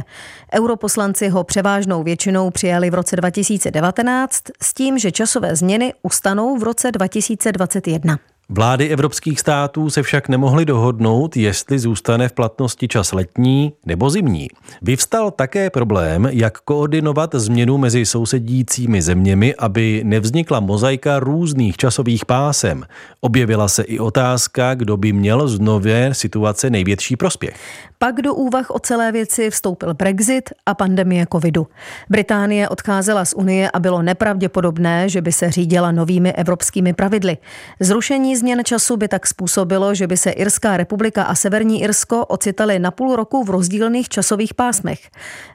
Europoslanci 0.54 1.30
ho 1.30 1.44
převážnou 1.44 2.04
většinou 2.04 2.50
přijali 2.50 2.90
v 2.90 2.94
roce 2.94 3.16
2019 3.16 4.44
s 4.62 4.74
tím, 4.74 5.00
že 5.00 5.12
časové 5.12 5.56
změny 5.56 5.94
ustanou 6.04 6.58
v 6.58 6.64
roce 6.64 6.92
2021. 6.92 8.18
Vlády 8.52 8.90
evropských 8.90 9.40
států 9.40 9.90
se 9.90 10.04
však 10.04 10.30
nemohly 10.30 10.66
dohodnout, 10.66 11.38
jestli 11.38 11.80
zůstane 11.80 12.30
v 12.30 12.34
platnosti 12.34 12.88
čas 12.88 13.12
letní 13.12 13.74
nebo 13.86 14.10
zimní. 14.10 14.48
Vyvstal 14.82 15.32
také 15.32 15.70
problém, 15.70 16.28
jak 16.32 16.60
koordinovat 16.60 17.36
změnu 17.36 17.78
mezi 17.78 18.06
sousedícími 18.06 19.02
zeměmi, 19.02 19.56
aby 19.56 20.02
nevznikla 20.06 20.60
mozaika 20.60 21.20
různých 21.20 21.78
časových 21.78 22.26
pásem. 22.26 22.84
Objevila 23.22 23.68
se 23.68 23.84
i 23.84 24.00
otázka, 24.00 24.76
kdo 24.76 24.98
by 24.98 25.14
měl 25.14 25.48
z 25.48 25.60
nové 25.60 26.14
situace 26.14 26.70
největší 26.70 27.16
prospěch. 27.16 27.88
Pak 28.02 28.22
do 28.22 28.34
úvah 28.36 28.70
o 28.70 28.80
celé 28.80 29.12
věci 29.12 29.50
vstoupil 29.50 29.94
Brexit 29.94 30.50
a 30.66 30.74
pandemie 30.74 31.26
covidu. 31.32 31.68
Británie 32.10 32.70
odcházela 32.70 33.26
z 33.26 33.34
Unie 33.34 33.72
a 33.72 33.80
bylo 33.80 34.02
nepravděpodobné, 34.02 35.10
že 35.10 35.22
by 35.22 35.32
se 35.32 35.52
řídila 35.52 35.92
novými 35.92 36.34
evropskými 36.34 36.94
pravidly. 36.94 37.38
Zrušení 37.80 38.36
změn 38.36 38.64
času 38.64 38.98
by 38.98 39.08
tak 39.08 39.28
způsobilo, 39.28 39.96
že 39.96 40.08
by 40.08 40.18
se 40.18 40.32
Irská 40.32 40.78
republika 40.78 41.24
a 41.24 41.36
Severní 41.36 41.82
Irsko 41.82 42.26
ocitaly 42.26 42.80
na 42.80 42.92
půl 42.92 43.16
roku 43.16 43.44
v 43.44 43.50
rozdílných 43.50 44.10
časových 44.10 44.54
pásmech. 44.54 45.00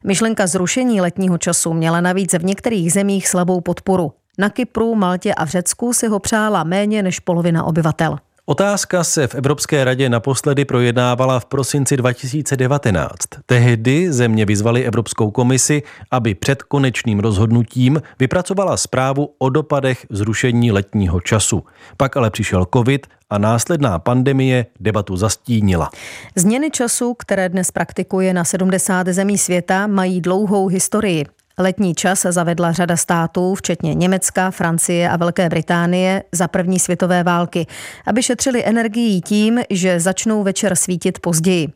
Myšlenka 0.04 0.46
zrušení 0.46 1.00
letního 1.00 1.38
času 1.38 1.72
měla 1.72 2.00
navíc 2.00 2.34
v 2.34 2.44
některých 2.44 2.92
zemích 2.92 3.28
slabou 3.28 3.60
podporu. 3.60 4.12
Na 4.38 4.50
Kypru, 4.50 4.94
Maltě 4.94 5.34
a 5.34 5.44
v 5.44 5.48
Řecku 5.48 5.92
si 5.92 6.08
ho 6.08 6.18
přála 6.18 6.64
méně 6.64 7.02
než 7.02 7.20
polovina 7.20 7.64
obyvatel. 7.64 8.18
Otázka 8.46 9.04
se 9.04 9.26
v 9.26 9.34
Evropské 9.34 9.84
radě 9.84 10.08
naposledy 10.08 10.64
projednávala 10.64 11.40
v 11.40 11.44
prosinci 11.44 11.96
2019. 11.96 13.08
Tehdy 13.46 14.12
země 14.12 14.44
vyzvali 14.44 14.84
Evropskou 14.84 15.30
komisi, 15.30 15.82
aby 16.10 16.34
před 16.34 16.62
konečným 16.62 17.20
rozhodnutím 17.20 18.02
vypracovala 18.18 18.76
zprávu 18.76 19.34
o 19.38 19.48
dopadech 19.48 20.06
zrušení 20.10 20.72
letního 20.72 21.20
času. 21.20 21.64
Pak 21.96 22.16
ale 22.16 22.30
přišel 22.30 22.66
covid 22.74 23.06
a 23.30 23.38
následná 23.38 23.98
pandemie 23.98 24.66
debatu 24.80 25.16
zastínila. 25.16 25.90
Změny 26.36 26.70
času, 26.70 27.14
které 27.14 27.48
dnes 27.48 27.70
praktikuje 27.70 28.34
na 28.34 28.44
70 28.44 29.08
zemí 29.08 29.38
světa, 29.38 29.86
mají 29.86 30.20
dlouhou 30.20 30.66
historii. 30.66 31.24
Letní 31.58 31.94
čas 31.94 32.26
zavedla 32.30 32.72
řada 32.72 32.96
států, 32.96 33.54
včetně 33.54 33.94
Německa, 33.94 34.50
Francie 34.50 35.08
a 35.08 35.16
Velké 35.16 35.48
Británie, 35.48 36.22
za 36.32 36.48
první 36.48 36.78
světové 36.78 37.22
války, 37.22 37.66
aby 38.06 38.22
šetřili 38.22 38.64
energií 38.66 39.20
tím, 39.20 39.60
že 39.70 40.00
začnou 40.00 40.42
večer 40.42 40.76
svítit 40.76 41.18
později. 41.18 41.68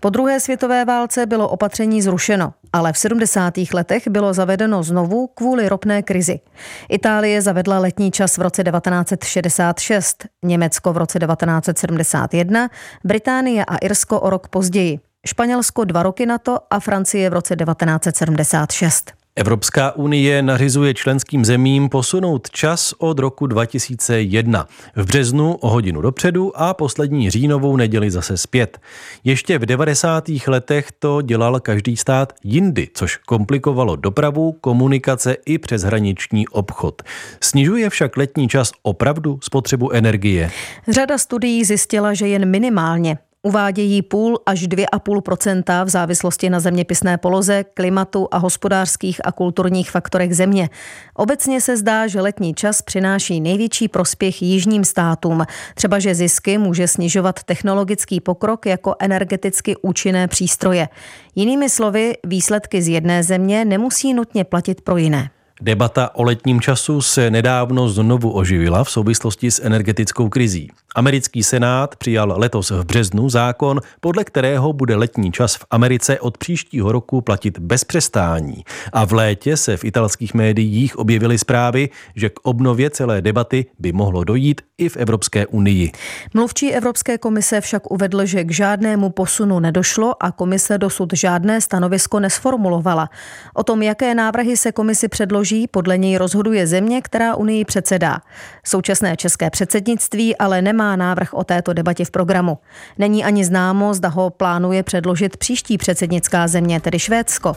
Po 0.00 0.10
druhé 0.10 0.40
světové 0.40 0.84
válce 0.84 1.26
bylo 1.26 1.48
opatření 1.48 2.02
zrušeno, 2.02 2.52
ale 2.72 2.92
v 2.92 2.98
70. 2.98 3.54
letech 3.74 4.08
bylo 4.08 4.34
zavedeno 4.34 4.82
znovu 4.82 5.26
kvůli 5.26 5.68
ropné 5.68 6.02
krizi. 6.02 6.40
Itálie 6.88 7.42
zavedla 7.42 7.78
letní 7.78 8.10
čas 8.10 8.38
v 8.38 8.42
roce 8.42 8.64
1966, 8.64 10.26
Německo 10.44 10.92
v 10.92 10.96
roce 10.96 11.18
1971, 11.18 12.68
Británie 13.04 13.64
a 13.64 13.76
Irsko 13.76 14.20
o 14.20 14.30
rok 14.30 14.48
později. 14.48 15.00
Španělsko 15.26 15.84
dva 15.84 16.02
roky 16.02 16.26
na 16.26 16.38
to 16.38 16.58
a 16.70 16.80
Francie 16.80 17.30
v 17.30 17.32
roce 17.32 17.56
1976. 17.56 19.17
Evropská 19.38 19.96
unie 19.96 20.42
nařizuje 20.42 20.94
členským 20.94 21.44
zemím 21.44 21.88
posunout 21.88 22.50
čas 22.50 22.94
od 22.98 23.18
roku 23.18 23.46
2001. 23.46 24.66
V 24.96 25.06
březnu 25.06 25.54
o 25.54 25.68
hodinu 25.68 26.00
dopředu 26.00 26.52
a 26.60 26.74
poslední 26.74 27.30
říjnovou 27.30 27.76
neděli 27.76 28.10
zase 28.10 28.36
zpět. 28.36 28.78
Ještě 29.24 29.58
v 29.58 29.66
90. 29.66 30.24
letech 30.46 30.92
to 30.98 31.22
dělal 31.22 31.60
každý 31.60 31.96
stát 31.96 32.32
jindy, 32.44 32.88
což 32.94 33.16
komplikovalo 33.16 33.96
dopravu, 33.96 34.52
komunikace 34.52 35.36
i 35.46 35.58
přeshraniční 35.58 36.48
obchod. 36.48 37.02
Snižuje 37.40 37.90
však 37.90 38.16
letní 38.16 38.48
čas 38.48 38.72
opravdu 38.82 39.38
spotřebu 39.42 39.92
energie. 39.92 40.50
Řada 40.88 41.18
studií 41.18 41.64
zjistila, 41.64 42.14
že 42.14 42.28
jen 42.28 42.50
minimálně. 42.50 43.18
Uvádějí 43.42 44.02
půl 44.02 44.38
až 44.46 44.68
2,5% 44.68 45.84
v 45.84 45.88
závislosti 45.88 46.50
na 46.50 46.60
zeměpisné 46.60 47.18
poloze, 47.18 47.64
klimatu 47.74 48.28
a 48.30 48.38
hospodářských 48.38 49.20
a 49.26 49.32
kulturních 49.32 49.90
faktorech 49.90 50.36
země. 50.36 50.70
Obecně 51.14 51.60
se 51.60 51.76
zdá, 51.76 52.06
že 52.06 52.20
letní 52.20 52.54
čas 52.54 52.82
přináší 52.82 53.40
největší 53.40 53.88
prospěch 53.88 54.42
jižním 54.42 54.84
státům, 54.84 55.44
třeba 55.74 55.98
že 55.98 56.14
zisky 56.14 56.58
může 56.58 56.88
snižovat 56.88 57.42
technologický 57.42 58.20
pokrok 58.20 58.66
jako 58.66 58.94
energeticky 58.98 59.76
účinné 59.76 60.28
přístroje. 60.28 60.88
Jinými 61.34 61.70
slovy, 61.70 62.12
výsledky 62.26 62.82
z 62.82 62.88
jedné 62.88 63.22
země 63.22 63.64
nemusí 63.64 64.14
nutně 64.14 64.44
platit 64.44 64.80
pro 64.80 64.96
jiné. 64.96 65.30
Debata 65.60 66.10
o 66.14 66.22
letním 66.22 66.60
času 66.60 67.02
se 67.02 67.30
nedávno 67.30 67.88
znovu 67.88 68.30
oživila 68.30 68.84
v 68.84 68.90
souvislosti 68.90 69.50
s 69.50 69.64
energetickou 69.64 70.28
krizí. 70.28 70.70
Americký 70.94 71.42
senát 71.42 71.96
přijal 71.96 72.34
letos 72.36 72.70
v 72.70 72.84
březnu 72.84 73.28
zákon, 73.28 73.80
podle 74.00 74.24
kterého 74.24 74.72
bude 74.72 74.96
letní 74.96 75.32
čas 75.32 75.56
v 75.56 75.64
Americe 75.70 76.20
od 76.20 76.38
příštího 76.38 76.92
roku 76.92 77.20
platit 77.20 77.58
bez 77.58 77.84
přestání. 77.84 78.64
A 78.92 79.04
v 79.04 79.12
létě 79.12 79.56
se 79.56 79.76
v 79.76 79.84
italských 79.84 80.34
médiích 80.34 80.98
objevily 80.98 81.38
zprávy, 81.38 81.88
že 82.14 82.28
k 82.28 82.40
obnově 82.42 82.90
celé 82.90 83.22
debaty 83.22 83.66
by 83.78 83.92
mohlo 83.92 84.24
dojít 84.24 84.60
i 84.78 84.88
v 84.88 84.96
Evropské 84.96 85.46
unii. 85.46 85.92
Mluvčí 86.34 86.72
Evropské 86.72 87.18
komise 87.18 87.60
však 87.60 87.90
uvedl, 87.90 88.26
že 88.26 88.44
k 88.44 88.50
žádnému 88.50 89.10
posunu 89.10 89.60
nedošlo 89.60 90.22
a 90.22 90.32
komise 90.32 90.78
dosud 90.78 91.10
žádné 91.12 91.60
stanovisko 91.60 92.20
nesformulovala. 92.20 93.10
O 93.54 93.62
tom, 93.62 93.82
jaké 93.82 94.14
návrhy 94.14 94.56
se 94.56 94.72
komisi 94.72 95.08
předloží, 95.08 95.47
podle 95.70 95.98
něj 95.98 96.16
rozhoduje 96.16 96.66
země, 96.66 97.02
která 97.02 97.34
unii 97.34 97.64
předsedá. 97.64 98.18
Současné 98.64 99.16
české 99.16 99.50
předsednictví 99.50 100.36
ale 100.36 100.62
nemá 100.62 100.96
návrh 100.96 101.34
o 101.34 101.44
této 101.44 101.72
debatě 101.72 102.04
v 102.04 102.10
programu. 102.10 102.58
Není 102.98 103.24
ani 103.24 103.44
známo, 103.44 103.94
zda 103.94 104.08
ho 104.08 104.30
plánuje 104.30 104.82
předložit 104.82 105.36
příští 105.36 105.78
předsednická 105.78 106.48
země, 106.48 106.80
tedy 106.80 106.98
Švédsko. 106.98 107.56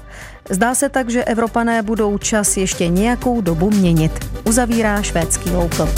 Zdá 0.49 0.75
se 0.75 0.89
tak, 0.89 1.09
že 1.09 1.23
Evropané 1.23 1.81
budou 1.81 2.17
čas 2.17 2.57
ještě 2.57 2.87
nějakou 2.87 3.41
dobu 3.41 3.69
měnit. 3.69 4.11
Uzavírá 4.43 5.01
švédský 5.01 5.49
loukl. 5.49 5.89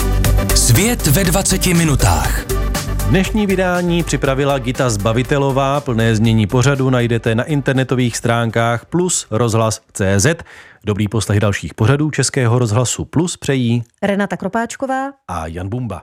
Svět 0.54 1.06
ve 1.06 1.24
20 1.24 1.66
minutách. 1.66 2.63
Dnešní 3.14 3.46
vydání 3.46 4.02
připravila 4.02 4.58
Gita 4.58 4.90
Zbavitelová, 4.90 5.80
plné 5.80 6.16
znění 6.16 6.46
pořadu 6.46 6.90
najdete 6.90 7.34
na 7.34 7.44
internetových 7.44 8.16
stránkách 8.16 8.86
plus 8.86 9.26
rozhlas.cz. 9.30 10.26
Dobrý 10.84 11.08
poslech 11.08 11.40
dalších 11.40 11.74
pořadů 11.74 12.10
Českého 12.10 12.58
rozhlasu 12.58 13.04
Plus 13.04 13.36
přejí 13.36 13.84
Renata 14.02 14.36
Kropáčková 14.36 15.12
a 15.28 15.46
Jan 15.46 15.68
Bumba. 15.68 16.02